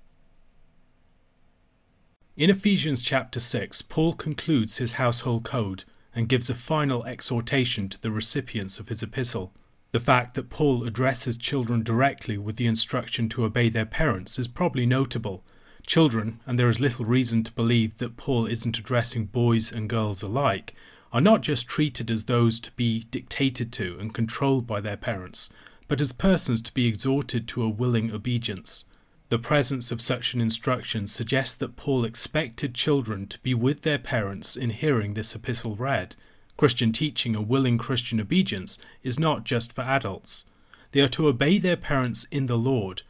In 2.36 2.51
Ephesians 2.51 3.01
chapter 3.01 3.39
6, 3.39 3.81
Paul 3.83 4.13
concludes 4.13 4.77
his 4.77 4.93
household 4.93 5.43
code 5.43 5.83
and 6.13 6.29
gives 6.29 6.49
a 6.49 6.55
final 6.55 7.03
exhortation 7.05 7.89
to 7.89 7.99
the 7.99 8.12
recipients 8.12 8.79
of 8.79 8.89
his 8.89 9.01
epistle. 9.01 9.53
The 9.91 9.99
fact 9.99 10.36
that 10.36 10.49
Paul 10.49 10.83
addresses 10.83 11.38
children 11.38 11.81
directly 11.81 12.38
with 12.38 12.57
the 12.57 12.67
instruction 12.67 13.29
to 13.29 13.45
obey 13.45 13.69
their 13.69 13.86
parents 13.86 14.38
is 14.38 14.47
probably 14.47 14.86
notable. 14.86 15.43
Children, 15.88 16.39
and 16.45 16.60
there 16.60 16.69
is 16.69 16.79
little 16.79 17.05
reason 17.05 17.43
to 17.43 17.51
believe 17.53 17.97
that 17.97 18.17
Paul 18.17 18.45
isn't 18.45 18.77
addressing 18.77 19.25
boys 19.25 19.71
and 19.71 19.89
girls 19.89 20.21
alike, 20.21 20.75
are 21.13 21.22
not 21.22 21.41
just 21.41 21.67
treated 21.67 22.12
as 22.12 22.26
those 22.26 22.60
to 22.60 22.72
be 22.72 23.06
dictated 23.12 23.72
to 23.74 23.98
and 24.00 24.13
controlled 24.13 24.67
by 24.67 24.82
their 24.82 24.98
parents, 24.98 25.50
but 25.88 26.02
as 26.02 26.12
persons 26.12 26.62
to 26.62 26.74
be 26.74 26.88
exhorted 26.88 27.48
to 27.48 27.63
a 27.63 27.70
willing 27.70 28.12
obedience. 28.12 28.86
The 29.30 29.39
presence 29.39 29.91
of 29.91 30.02
such 30.02 30.34
an 30.34 30.41
instruction 30.41 31.08
suggests 31.08 31.56
that 31.56 31.76
Paul 31.76 32.06
expected 32.06 32.74
children 32.74 33.28
to 33.28 33.39
be 33.39 33.54
with 33.54 33.82
their 33.82 33.98
parents 33.98 34.56
in 34.56 34.70
hearing 34.70 35.13
this 35.13 35.36
epistle 35.36 35.76
read. 35.76 36.15
Christian 36.56 36.91
teaching 36.91 37.36
and 37.36 37.48
willing 37.48 37.78
Christian 37.78 38.20
obedience 38.20 38.78
is 39.04 39.20
not 39.20 39.43
just 39.43 39.74
for 39.74 39.82
adults. 39.82 40.46
They 40.91 41.02
are 41.02 41.10
to 41.10 41.28
obey 41.28 41.58
their 41.58 41.78
parents 41.78 42.26
in 42.32 42.46
the 42.46 42.58
Lord. 42.58 43.02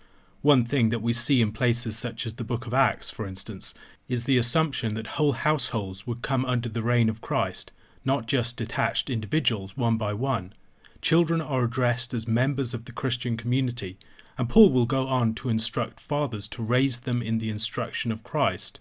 One 0.42 0.66
thing 0.66 0.90
that 0.90 1.02
we 1.02 1.14
see 1.14 1.42
in 1.42 1.52
places 1.52 1.98
such 1.98 2.26
as 2.26 2.36
the 2.36 2.44
book 2.44 2.66
of 2.66 2.74
Acts, 2.74 3.10
for 3.10 3.28
instance, 3.28 3.74
is 4.08 4.24
the 4.24 4.38
assumption 4.38 4.94
that 4.96 5.08
whole 5.08 5.34
households 5.34 6.08
would 6.08 6.22
come 6.22 6.46
under 6.46 6.70
the 6.70 6.84
reign 6.84 7.10
of 7.10 7.22
Christ 7.22 7.72
not 8.08 8.26
just 8.26 8.58
detached 8.58 9.10
individuals 9.10 9.78
one 9.78 9.98
by 9.98 10.14
one. 10.14 10.54
children 11.02 11.42
are 11.42 11.66
addressed 11.66 12.14
as 12.14 12.28
members 12.28 12.74
of 12.74 12.86
the 12.86 12.92
Christian 12.92 13.38
community, 13.38 13.98
and 14.38 14.50
Paul 14.50 14.72
will 14.72 14.86
go 14.86 15.08
on 15.08 15.34
to 15.36 15.50
instruct 15.50 16.00
fathers 16.00 16.48
to 16.50 16.64
raise 16.64 17.02
them 17.02 17.22
in 17.22 17.38
the 17.38 17.50
instruction 17.50 18.12
of 18.12 18.24
Christ. 18.24 18.80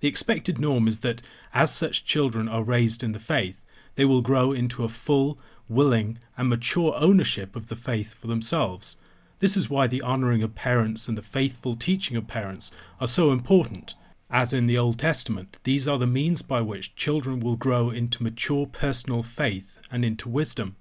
The 0.00 0.08
expected 0.08 0.58
norm 0.58 0.88
is 0.88 1.00
that 1.00 1.22
as 1.54 1.72
such 1.72 2.04
children 2.04 2.48
are 2.48 2.62
raised 2.62 3.02
in 3.02 3.12
the 3.12 3.18
faith, 3.18 3.64
they 3.94 4.04
will 4.04 4.20
grow 4.20 4.52
into 4.52 4.84
a 4.84 4.88
full, 4.88 5.38
willing, 5.68 6.18
and 6.36 6.48
mature 6.48 6.94
ownership 6.96 7.56
of 7.56 7.68
the 7.68 7.76
faith 7.76 8.12
for 8.12 8.26
themselves. 8.26 8.96
This 9.38 9.56
is 9.56 9.70
why 9.70 9.86
the 9.86 10.02
honouring 10.02 10.42
of 10.42 10.54
parents 10.54 11.08
and 11.08 11.16
the 11.16 11.22
faithful 11.22 11.76
teaching 11.76 12.16
of 12.16 12.26
parents 12.26 12.72
are 13.00 13.08
so 13.08 13.30
important. 13.30 13.94
As 14.36 14.52
in 14.52 14.66
the 14.66 14.76
Old 14.76 14.98
Testament, 14.98 15.58
these 15.62 15.86
are 15.86 15.96
the 15.96 16.08
means 16.08 16.42
by 16.42 16.60
which 16.60 16.96
children 16.96 17.38
will 17.38 17.54
grow 17.54 17.90
into 17.90 18.20
mature 18.20 18.66
personal 18.66 19.22
faith 19.22 19.78
and 19.92 20.04
into 20.04 20.28
wisdom. 20.28 20.74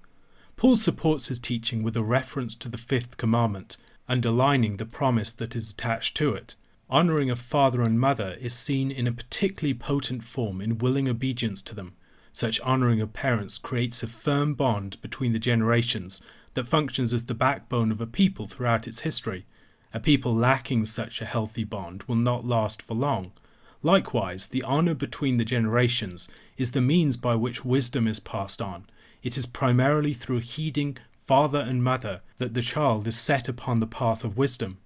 Paul 0.57 0.75
supports 0.75 1.27
his 1.27 1.37
teaching 1.37 1.83
with 1.83 1.95
a 1.95 2.01
reference 2.01 2.55
to 2.55 2.67
the 2.67 2.79
fifth 2.79 3.17
commandment, 3.17 3.77
underlining 4.09 4.77
the 4.77 4.87
promise 4.87 5.35
that 5.35 5.55
is 5.55 5.71
attached 5.71 6.17
to 6.17 6.33
it. 6.33 6.55
Honouring 6.89 7.29
of 7.29 7.39
father 7.39 7.83
and 7.83 7.99
mother 7.99 8.37
is 8.41 8.55
seen 8.55 8.89
in 8.89 9.05
a 9.05 9.11
particularly 9.11 9.75
potent 9.75 10.23
form 10.23 10.59
in 10.59 10.79
willing 10.79 11.07
obedience 11.07 11.61
to 11.61 11.75
them. 11.75 11.93
Such 12.31 12.59
honouring 12.61 13.01
of 13.01 13.13
parents 13.13 13.59
creates 13.59 14.01
a 14.01 14.07
firm 14.07 14.55
bond 14.55 14.99
between 14.99 15.31
the 15.31 15.37
generations 15.37 16.23
that 16.55 16.67
functions 16.67 17.13
as 17.13 17.25
the 17.25 17.35
backbone 17.35 17.91
of 17.91 18.01
a 18.01 18.07
people 18.07 18.47
throughout 18.47 18.87
its 18.87 19.01
history. 19.01 19.45
A 19.93 19.99
people 19.99 20.33
lacking 20.35 20.85
such 20.85 21.21
a 21.21 21.25
healthy 21.25 21.63
bond 21.63 22.01
will 22.07 22.15
not 22.15 22.47
last 22.47 22.81
for 22.81 22.95
long. 22.95 23.31
Likewise, 23.83 24.47
the 24.47 24.63
honour 24.63 24.95
between 24.95 25.35
the 25.37 25.45
generations 25.45 26.29
is 26.57 26.71
the 26.71 26.81
means 26.81 27.17
by 27.17 27.35
which 27.35 27.65
wisdom 27.65 28.07
is 28.07 28.21
passed 28.21 28.61
on. 28.61 28.85
It 29.21 29.37
is 29.37 29.45
primarily 29.45 30.13
through 30.13 30.39
heeding 30.39 30.97
father 31.25 31.59
and 31.59 31.83
mother 31.83 32.21
that 32.37 32.53
the 32.53 32.61
child 32.61 33.07
is 33.07 33.19
set 33.19 33.47
upon 33.49 33.79
the 33.79 33.87
path 33.87 34.23
of 34.23 34.37
wisdom. 34.37 34.79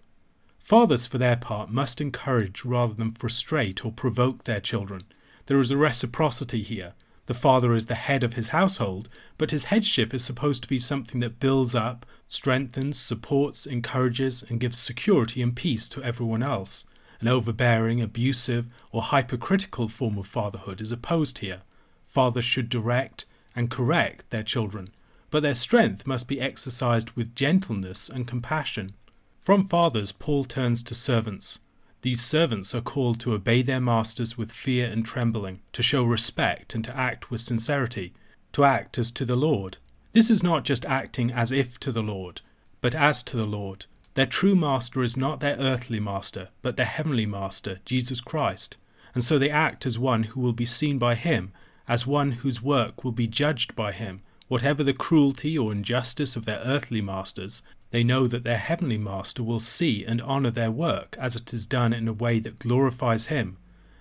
Fathers, 0.59 1.07
for 1.07 1.17
their 1.17 1.37
part, 1.37 1.69
must 1.69 2.01
encourage 2.01 2.65
rather 2.65 2.93
than 2.93 3.11
frustrate 3.11 3.85
or 3.85 3.91
provoke 3.91 4.43
their 4.43 4.59
children. 4.59 5.03
There 5.45 5.59
is 5.59 5.71
a 5.71 5.77
reciprocity 5.77 6.61
here. 6.61 6.93
The 7.27 7.33
father 7.33 7.73
is 7.73 7.85
the 7.85 7.95
head 7.95 8.23
of 8.23 8.33
his 8.33 8.49
household, 8.49 9.09
but 9.37 9.51
his 9.51 9.65
headship 9.65 10.13
is 10.13 10.23
supposed 10.23 10.63
to 10.63 10.67
be 10.67 10.79
something 10.79 11.19
that 11.21 11.39
builds 11.39 11.75
up, 11.75 12.05
strengthens, 12.27 12.99
supports, 12.99 13.65
encourages, 13.65 14.43
and 14.49 14.59
gives 14.59 14.77
security 14.77 15.41
and 15.41 15.55
peace 15.55 15.87
to 15.89 16.03
everyone 16.03 16.43
else. 16.43 16.85
An 17.19 17.27
overbearing, 17.27 18.01
abusive, 18.01 18.67
or 18.91 19.01
hypercritical 19.01 19.87
form 19.87 20.17
of 20.17 20.27
fatherhood 20.27 20.81
is 20.81 20.91
opposed 20.91 21.39
here. 21.39 21.61
Fathers 22.05 22.45
should 22.45 22.69
direct 22.69 23.25
and 23.55 23.71
correct 23.71 24.29
their 24.29 24.43
children, 24.43 24.89
but 25.29 25.41
their 25.41 25.55
strength 25.55 26.05
must 26.05 26.27
be 26.27 26.39
exercised 26.39 27.11
with 27.11 27.35
gentleness 27.35 28.07
and 28.07 28.27
compassion. 28.27 28.93
From 29.41 29.67
fathers, 29.67 30.11
Paul 30.11 30.43
turns 30.43 30.83
to 30.83 30.93
servants. 30.93 31.59
These 32.01 32.21
servants 32.21 32.75
are 32.75 32.81
called 32.81 33.19
to 33.21 33.33
obey 33.33 33.61
their 33.63 33.79
masters 33.79 34.37
with 34.37 34.51
fear 34.51 34.87
and 34.87 35.05
trembling, 35.05 35.61
to 35.73 35.81
show 35.81 36.03
respect 36.03 36.75
and 36.75 36.83
to 36.85 36.95
act 36.95 37.31
with 37.31 37.41
sincerity, 37.41 38.13
to 38.53 38.63
act 38.63 38.97
as 38.97 39.09
to 39.11 39.25
the 39.25 39.35
Lord. 39.35 39.77
This 40.13 40.29
is 40.29 40.43
not 40.43 40.63
just 40.63 40.85
acting 40.85 41.31
as 41.31 41.51
if 41.51 41.79
to 41.79 41.91
the 41.91 42.03
Lord, 42.03 42.41
but 42.81 42.93
as 42.93 43.23
to 43.23 43.37
the 43.37 43.45
Lord. 43.45 43.85
Their 44.17 44.25
true 44.25 44.55
master 44.55 45.03
is 45.03 45.15
not 45.15 45.41
their 45.41 45.57
earthly 45.57 45.99
master, 45.99 46.49
but 46.63 46.75
their 46.75 46.87
heavenly 46.87 47.27
master, 47.27 47.81
Jesus 47.85 48.19
Christ. 48.19 48.75
And 49.13 49.23
so 49.23 49.37
they 49.37 49.51
act 49.51 49.85
as 49.85 49.99
one 49.99 50.23
who 50.23 50.41
will 50.41 50.53
be 50.53 50.65
seen 50.65 50.97
by 50.97 51.13
him, 51.13 51.53
as 51.87 52.07
one 52.07 52.31
whose 52.31 52.59
work 52.59 53.03
will 53.03 53.11
be 53.11 53.27
judged 53.27 53.75
by 53.75 53.91
him. 53.91 54.23
Whatever 54.47 54.83
the 54.83 54.91
cruelty 54.91 55.55
or 55.55 55.71
injustice 55.71 56.35
of 56.35 56.45
their 56.45 56.61
earthly 56.65 56.99
masters, 56.99 57.61
they 57.91 58.03
know 58.03 58.25
that 58.25 58.41
their 58.41 58.57
heavenly 58.57 58.97
Master 58.97 59.43
will 59.43 59.59
see 59.59 60.03
and 60.03 60.19
honour 60.23 60.49
their 60.49 60.71
work 60.71 61.15
as 61.19 61.35
it 61.35 61.53
is 61.53 61.67
done 61.67 61.93
in 61.93 62.07
a 62.07 62.13
way 62.13 62.39
that 62.39 62.57
glorifies 62.57 63.27
Him. 63.27 63.57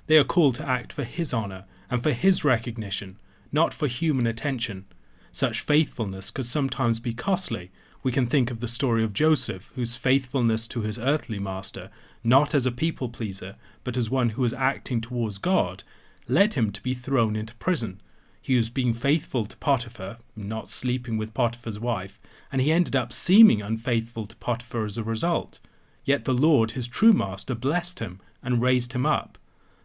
They 0.07 0.16
are 0.16 0.24
called 0.24 0.55
to 0.55 0.66
act 0.66 0.94
for 0.94 1.05
His 1.05 1.35
honour 1.35 1.66
and 1.90 2.02
for 2.02 2.12
His 2.12 2.42
recognition, 2.42 3.18
not 3.52 3.74
for 3.74 3.87
human 3.87 4.26
attention. 4.26 4.87
Such 5.31 5.61
faithfulness 5.61 6.31
could 6.31 6.46
sometimes 6.46 7.00
be 7.00 7.12
costly. 7.12 7.70
We 8.07 8.12
can 8.12 8.27
think 8.27 8.53
of 8.53 8.61
the 8.61 8.69
story 8.69 9.03
of 9.03 9.12
Joseph, 9.12 9.73
whose 9.75 9.97
faithfulness 9.97 10.69
to 10.69 10.83
his 10.83 10.97
earthly 10.97 11.40
master, 11.40 11.90
not 12.23 12.55
as 12.55 12.64
a 12.64 12.71
people 12.71 13.09
pleaser, 13.09 13.57
but 13.83 13.97
as 13.97 14.09
one 14.09 14.29
who 14.29 14.42
was 14.42 14.55
acting 14.55 15.01
towards 15.01 15.38
God, 15.38 15.83
led 16.29 16.55
him 16.55 16.71
to 16.71 16.81
be 16.81 16.95
thrown 16.95 17.35
into 17.35 17.57
prison. 17.57 18.01
He 18.40 18.55
was 18.55 18.71
being 18.71 18.95
faithful 18.95 19.45
to 19.47 19.57
Potiphar, 19.57 20.19
not 20.37 20.69
sleeping 20.69 21.19
with 21.19 21.35
Potiphar's 21.35 21.81
wife, 21.81 22.21
and 22.53 22.62
he 22.62 22.71
ended 22.71 22.95
up 22.95 23.12
seeming 23.12 23.61
unfaithful 23.61 24.27
to 24.27 24.37
Potiphar 24.37 24.85
as 24.85 24.97
a 24.97 25.03
result. 25.03 25.59
Yet 26.05 26.27
the 26.27 26.33
Lord, 26.33 26.71
his 26.71 26.87
true 26.87 27.12
master, 27.12 27.57
blessed 27.57 27.99
him 27.99 28.21
and 28.40 28.62
raised 28.62 28.92
him 28.92 29.05
up. 29.05 29.37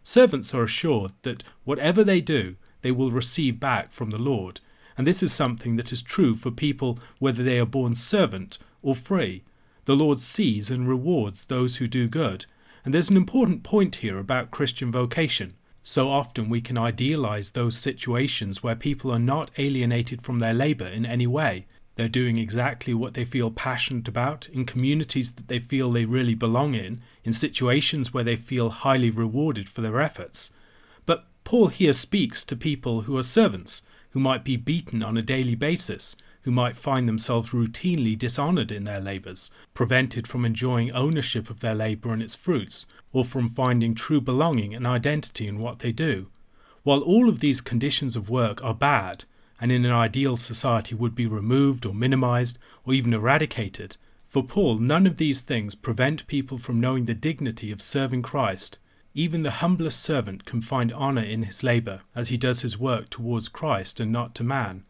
Servants 0.04 0.54
are 0.54 0.62
assured 0.62 1.10
that 1.22 1.42
whatever 1.64 2.04
they 2.04 2.20
do, 2.20 2.54
they 2.82 2.92
will 2.92 3.10
receive 3.10 3.58
back 3.58 3.90
from 3.90 4.10
the 4.10 4.16
Lord, 4.16 4.60
and 4.96 5.06
this 5.06 5.22
is 5.22 5.32
something 5.32 5.76
that 5.76 5.92
is 5.92 6.02
true 6.02 6.34
for 6.34 6.50
people 6.50 6.98
whether 7.18 7.42
they 7.42 7.58
are 7.58 7.66
bondservant 7.66 8.58
or 8.82 8.94
free. 8.94 9.42
The 9.84 9.96
Lord 9.96 10.20
sees 10.20 10.70
and 10.70 10.88
rewards 10.88 11.44
those 11.44 11.76
who 11.76 11.86
do 11.86 12.08
good, 12.08 12.46
and 12.84 12.92
there's 12.92 13.10
an 13.10 13.16
important 13.16 13.62
point 13.62 13.96
here 13.96 14.18
about 14.18 14.50
Christian 14.50 14.92
vocation. 14.92 15.54
So 15.82 16.10
often 16.10 16.48
we 16.48 16.60
can 16.60 16.78
idealize 16.78 17.50
those 17.50 17.76
situations 17.76 18.62
where 18.62 18.76
people 18.76 19.10
are 19.10 19.18
not 19.18 19.50
alienated 19.58 20.22
from 20.22 20.38
their 20.38 20.54
labor 20.54 20.86
in 20.86 21.04
any 21.04 21.26
way. 21.26 21.66
They're 21.96 22.08
doing 22.08 22.38
exactly 22.38 22.94
what 22.94 23.14
they 23.14 23.24
feel 23.24 23.50
passionate 23.50 24.08
about 24.08 24.48
in 24.52 24.64
communities 24.64 25.32
that 25.32 25.48
they 25.48 25.58
feel 25.58 25.90
they 25.90 26.04
really 26.04 26.34
belong 26.34 26.74
in, 26.74 27.02
in 27.24 27.32
situations 27.32 28.14
where 28.14 28.24
they 28.24 28.36
feel 28.36 28.70
highly 28.70 29.10
rewarded 29.10 29.68
for 29.68 29.80
their 29.82 30.00
efforts. 30.00 30.52
But 31.04 31.26
Paul 31.44 31.68
here 31.68 31.92
speaks 31.92 32.44
to 32.44 32.56
people 32.56 33.02
who 33.02 33.16
are 33.18 33.22
servants, 33.22 33.82
who 34.12 34.20
might 34.20 34.44
be 34.44 34.56
beaten 34.56 35.02
on 35.02 35.16
a 35.16 35.22
daily 35.22 35.54
basis, 35.54 36.16
who 36.42 36.50
might 36.50 36.76
find 36.76 37.08
themselves 37.08 37.50
routinely 37.50 38.16
dishonored 38.16 38.72
in 38.72 38.84
their 38.84 39.00
labors, 39.00 39.50
prevented 39.74 40.26
from 40.26 40.44
enjoying 40.44 40.92
ownership 40.92 41.50
of 41.50 41.60
their 41.60 41.74
labor 41.74 42.12
and 42.12 42.22
its 42.22 42.34
fruits, 42.34 42.86
or 43.12 43.24
from 43.24 43.50
finding 43.50 43.94
true 43.94 44.20
belonging 44.20 44.74
and 44.74 44.86
identity 44.86 45.46
in 45.46 45.58
what 45.58 45.80
they 45.80 45.92
do. 45.92 46.26
While 46.82 47.00
all 47.00 47.28
of 47.28 47.40
these 47.40 47.60
conditions 47.60 48.16
of 48.16 48.30
work 48.30 48.62
are 48.64 48.74
bad, 48.74 49.24
and 49.60 49.70
in 49.70 49.84
an 49.84 49.92
ideal 49.92 50.36
society 50.36 50.94
would 50.94 51.14
be 51.14 51.26
removed 51.26 51.86
or 51.86 51.94
minimized 51.94 52.58
or 52.84 52.92
even 52.92 53.14
eradicated, 53.14 53.96
for 54.26 54.42
Paul, 54.42 54.78
none 54.78 55.06
of 55.06 55.18
these 55.18 55.42
things 55.42 55.74
prevent 55.74 56.26
people 56.26 56.58
from 56.58 56.80
knowing 56.80 57.04
the 57.04 57.14
dignity 57.14 57.70
of 57.70 57.82
serving 57.82 58.22
Christ. 58.22 58.78
Even 59.14 59.42
the 59.42 59.50
humblest 59.62 60.00
servant 60.00 60.44
can 60.44 60.62
find 60.62 60.92
honor 60.92 61.22
in 61.22 61.42
his 61.42 61.62
labor 61.62 62.00
as 62.14 62.28
he 62.28 62.36
does 62.36 62.62
his 62.62 62.78
work 62.78 63.10
towards 63.10 63.48
Christ 63.48 64.00
and 64.00 64.10
not 64.10 64.34
to 64.36 64.44
man. 64.44 64.84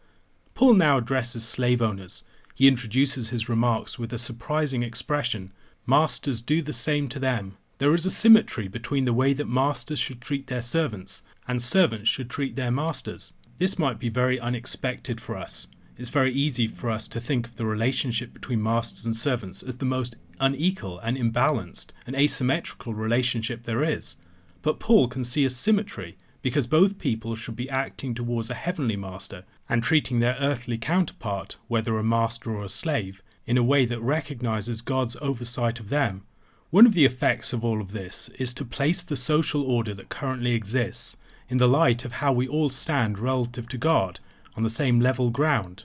Paul 0.55 0.75
now 0.75 0.99
addresses 0.99 1.47
slave 1.47 1.83
owners. 1.83 2.25
He 2.55 2.69
introduces 2.69 3.31
his 3.31 3.49
remarks 3.49 3.99
with 3.99 4.13
a 4.13 4.19
surprising 4.19 4.83
expression 4.83 5.53
Masters 5.87 6.43
do 6.43 6.63
the 6.63 6.73
same 6.73 7.09
to 7.09 7.19
them. 7.19 7.57
There 7.79 7.93
is 7.93 8.07
a 8.07 8.11
symmetry 8.11 8.69
between 8.69 9.05
the 9.05 9.13
way 9.13 9.33
that 9.33 9.49
masters 9.49 9.99
should 9.99 10.21
treat 10.21 10.47
their 10.47 10.63
servants 10.63 11.25
and 11.49 11.61
servants 11.61 12.09
should 12.09 12.31
treat 12.31 12.55
their 12.55 12.71
masters. 12.71 13.33
This 13.57 13.81
might 13.81 13.99
be 13.99 14.09
very 14.09 14.39
unexpected 14.39 15.21
for 15.21 15.37
us. 15.37 15.67
It's 15.99 16.09
very 16.09 16.33
easy 16.33 16.69
for 16.69 16.89
us 16.89 17.09
to 17.09 17.21
think 17.21 17.49
of 17.49 17.57
the 17.57 17.67
relationship 17.67 18.33
between 18.33 18.63
masters 18.63 19.05
and 19.05 19.17
servants 19.17 19.63
as 19.65 19.79
the 19.79 19.85
most 19.85 20.15
unequal 20.43 20.99
and 20.99 21.17
imbalanced 21.17 21.93
and 22.07 22.15
asymmetrical 22.15 22.93
relationship 22.93 23.63
there 23.63 23.83
is. 23.83 24.17
But 24.61 24.79
Paul 24.79 25.09
can 25.09 25.25
see 25.25 25.47
a 25.47 25.51
symmetry 25.51 26.19
because 26.43 26.67
both 26.67 26.99
people 26.99 27.35
should 27.35 27.57
be 27.57 27.71
acting 27.71 28.15
towards 28.15 28.51
a 28.51 28.55
heavenly 28.55 28.97
master 28.97 29.45
and 29.69 29.83
treating 29.83 30.21
their 30.21 30.37
earthly 30.41 30.77
counterpart, 30.77 31.57
whether 31.69 31.97
a 31.97 32.05
master 32.05 32.51
or 32.51 32.65
a 32.65 32.69
slave, 32.69 33.23
in 33.47 33.57
a 33.57 33.63
way 33.63 33.85
that 33.87 34.01
recognizes 34.01 34.83
God's 34.83 35.17
oversight 35.23 35.81
of 35.81 35.89
them. 35.89 36.25
One 36.71 36.87
of 36.87 36.95
the 36.95 37.05
effects 37.05 37.53
of 37.53 37.65
all 37.65 37.81
of 37.81 37.93
this 37.93 38.29
is 38.39 38.53
to 38.55 38.65
place 38.65 39.03
the 39.05 39.17
social 39.17 39.63
order 39.63 39.95
that 39.95 40.09
currently 40.09 40.55
exists 40.55 41.17
in 41.49 41.59
the 41.59 41.69
light 41.69 42.05
of 42.05 42.13
how 42.15 42.33
we 42.33 42.49
all 42.49 42.71
stand 42.71 43.19
relative 43.19 43.69
to 43.69 43.79
God 43.79 44.21
on 44.57 44.63
the 44.63 44.71
same 44.71 45.01
level 45.01 45.31
ground. 45.31 45.85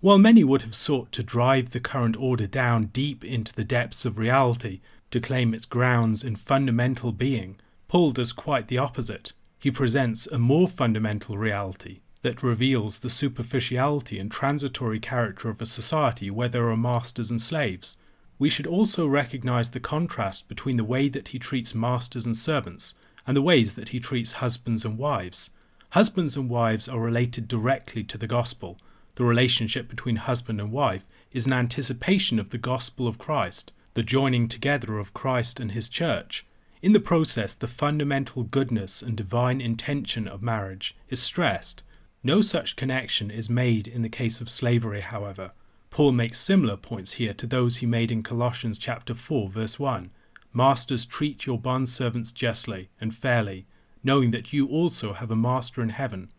While 0.00 0.18
many 0.18 0.44
would 0.44 0.62
have 0.62 0.74
sought 0.74 1.10
to 1.12 1.22
drive 1.22 1.70
the 1.70 1.80
current 1.80 2.16
order 2.16 2.46
down 2.46 2.86
deep 2.86 3.24
into 3.24 3.54
the 3.54 3.64
depths 3.64 4.04
of 4.04 4.18
reality 4.18 4.80
to 5.10 5.20
claim 5.20 5.54
its 5.54 5.64
grounds 5.64 6.22
in 6.22 6.36
fundamental 6.36 7.12
being, 7.12 7.56
Paul 7.88 8.12
does 8.12 8.32
quite 8.32 8.68
the 8.68 8.78
opposite. 8.78 9.32
He 9.58 9.70
presents 9.70 10.26
a 10.26 10.38
more 10.38 10.68
fundamental 10.68 11.38
reality 11.38 12.00
that 12.22 12.42
reveals 12.42 12.98
the 12.98 13.08
superficiality 13.08 14.18
and 14.18 14.30
transitory 14.30 15.00
character 15.00 15.48
of 15.48 15.62
a 15.62 15.66
society 15.66 16.30
where 16.30 16.48
there 16.48 16.68
are 16.68 16.76
masters 16.76 17.30
and 17.30 17.40
slaves. 17.40 17.96
We 18.38 18.50
should 18.50 18.66
also 18.66 19.06
recognize 19.06 19.70
the 19.70 19.80
contrast 19.80 20.46
between 20.46 20.76
the 20.76 20.84
way 20.84 21.08
that 21.08 21.28
he 21.28 21.38
treats 21.38 21.74
masters 21.74 22.26
and 22.26 22.36
servants 22.36 22.94
and 23.26 23.34
the 23.34 23.42
ways 23.42 23.74
that 23.74 23.90
he 23.90 24.00
treats 24.00 24.34
husbands 24.34 24.84
and 24.84 24.98
wives. 24.98 25.50
Husbands 25.90 26.36
and 26.36 26.50
wives 26.50 26.86
are 26.86 27.00
related 27.00 27.48
directly 27.48 28.04
to 28.04 28.18
the 28.18 28.26
gospel. 28.26 28.78
The 29.16 29.24
relationship 29.24 29.88
between 29.88 30.16
husband 30.16 30.60
and 30.60 30.72
wife, 30.72 31.06
is 31.32 31.46
an 31.46 31.52
anticipation 31.52 32.38
of 32.38 32.50
the 32.50 32.58
gospel 32.58 33.06
of 33.06 33.18
Christ, 33.18 33.72
the 33.94 34.02
joining 34.02 34.48
together 34.48 34.98
of 34.98 35.12
Christ 35.12 35.58
and 35.58 35.72
his 35.72 35.88
church. 35.88 36.46
In 36.82 36.92
the 36.92 37.00
process, 37.00 37.52
the 37.54 37.66
fundamental 37.66 38.42
goodness 38.42 39.02
and 39.02 39.16
divine 39.16 39.60
intention 39.60 40.28
of 40.28 40.42
marriage 40.42 40.96
is 41.08 41.20
stressed. 41.20 41.82
No 42.22 42.40
such 42.40 42.76
connection 42.76 43.30
is 43.30 43.50
made 43.50 43.88
in 43.88 44.02
the 44.02 44.08
case 44.08 44.40
of 44.40 44.48
slavery, 44.48 45.00
however. 45.00 45.52
Paul 45.90 46.12
makes 46.12 46.38
similar 46.38 46.76
points 46.76 47.12
here 47.12 47.32
to 47.34 47.46
those 47.46 47.76
he 47.76 47.86
made 47.86 48.12
in 48.12 48.22
Colossians 48.22 48.78
chapter 48.78 49.14
4 49.14 49.48
verse 49.48 49.78
1. 49.78 50.10
Masters 50.52 51.06
treat 51.06 51.46
your 51.46 51.58
bondservants 51.58 52.32
justly 52.32 52.90
and 53.00 53.14
fairly, 53.14 53.66
knowing 54.04 54.30
that 54.30 54.52
you 54.52 54.66
also 54.68 55.14
have 55.14 55.30
a 55.30 55.36
master 55.36 55.82
in 55.82 55.88
heaven. 55.88 56.30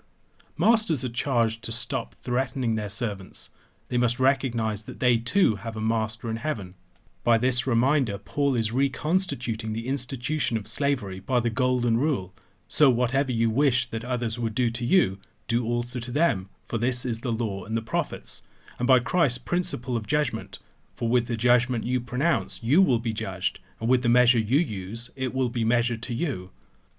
Masters 0.58 1.04
are 1.04 1.10
charged 1.10 1.63
to 1.63 1.72
stop 1.72 2.13
threatening 2.13 2.76
their 2.76 2.89
servants. 2.89 3.52
They 3.89 3.98
must 3.98 4.20
recognize 4.20 4.86
that 4.86 5.00
they 5.00 5.17
too 5.17 5.56
have 5.58 5.76
a 5.76 5.82
master 5.82 6.30
in 6.30 6.38
heaven. 6.38 6.76
By 7.24 7.38
this 7.38 7.67
reminder, 7.67 8.17
Paul 8.17 8.56
is 8.56 8.72
reconstituting 8.72 9.74
the 9.74 9.88
institution 9.88 10.58
of 10.58 10.67
slavery 10.67 11.20
by 11.20 11.39
the 11.39 11.50
Golden 11.50 11.98
Rule. 11.98 12.34
So, 12.67 12.89
whatever 12.89 13.32
you 13.32 13.50
wish 13.50 13.86
that 13.88 14.04
others 14.04 14.39
would 14.39 14.56
do 14.56 14.70
to 14.72 14.86
you, 14.86 15.17
do 15.48 15.65
also 15.65 16.00
to 16.00 16.12
them, 16.12 16.50
for 16.65 16.78
this 16.78 17.06
is 17.06 17.22
the 17.22 17.32
law 17.32 17.63
and 17.63 17.78
the 17.78 17.82
prophets 17.82 18.43
and 18.78 18.88
by 18.88 19.00
Christ's 19.00 19.39
principle 19.39 19.98
of 19.98 20.08
judgment. 20.08 20.60
For 20.93 21.08
with 21.08 21.28
the 21.28 21.38
judgment 21.38 21.84
you 21.84 22.00
pronounce, 22.00 22.63
you 22.63 22.82
will 22.82 23.00
be 23.00 23.13
judged, 23.13 23.60
and 23.80 23.89
with 23.89 24.02
the 24.02 24.10
measure 24.10 24.39
you 24.39 24.60
use, 24.60 25.12
it 25.15 25.34
will 25.34 25.50
be 25.50 25.63
measured 25.63 26.02
to 26.04 26.13
you. 26.13 26.52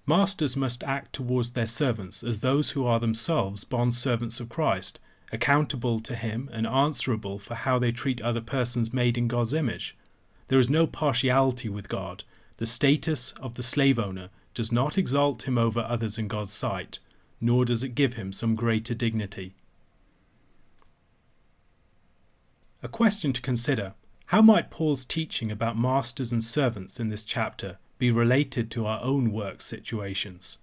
Masters 0.09 0.57
must 0.57 0.83
act 0.85 1.13
towards 1.13 1.51
their 1.51 1.67
servants 1.67 2.23
as 2.23 2.39
those 2.39 2.71
who 2.71 2.83
are 2.83 2.99
themselves 2.99 3.63
bond 3.63 3.93
servants 3.93 4.39
of 4.39 4.49
Christ, 4.49 4.99
accountable 5.31 5.99
to 5.99 6.15
Him 6.15 6.49
and 6.51 6.65
answerable 6.65 7.37
for 7.37 7.53
how 7.53 7.77
they 7.77 7.91
treat 7.91 8.19
other 8.23 8.41
persons 8.41 8.91
made 8.91 9.19
in 9.19 9.27
God's 9.27 9.53
image. 9.53 9.95
There 10.47 10.57
is 10.57 10.67
no 10.67 10.87
partiality 10.87 11.69
with 11.69 11.89
God. 11.89 12.23
The 12.57 12.65
status 12.65 13.33
of 13.33 13.53
the 13.53 13.61
slave 13.61 13.99
owner 13.99 14.31
does 14.55 14.71
not 14.71 14.97
exalt 14.97 15.43
him 15.43 15.59
over 15.59 15.81
others 15.81 16.17
in 16.17 16.27
God's 16.27 16.53
sight, 16.53 16.97
nor 17.39 17.63
does 17.63 17.83
it 17.83 17.93
give 17.93 18.15
him 18.15 18.33
some 18.33 18.55
greater 18.55 18.95
dignity. 18.95 19.53
A 22.81 22.87
question 22.87 23.31
to 23.31 23.41
consider 23.41 23.93
How 24.25 24.41
might 24.41 24.71
Paul's 24.71 25.05
teaching 25.05 25.51
about 25.51 25.77
masters 25.77 26.31
and 26.31 26.43
servants 26.43 26.99
in 26.99 27.09
this 27.09 27.23
chapter 27.23 27.77
be 27.99 28.09
related 28.09 28.71
to 28.71 28.85
our 28.85 28.99
own 29.03 29.31
work 29.31 29.61
situations? 29.61 30.57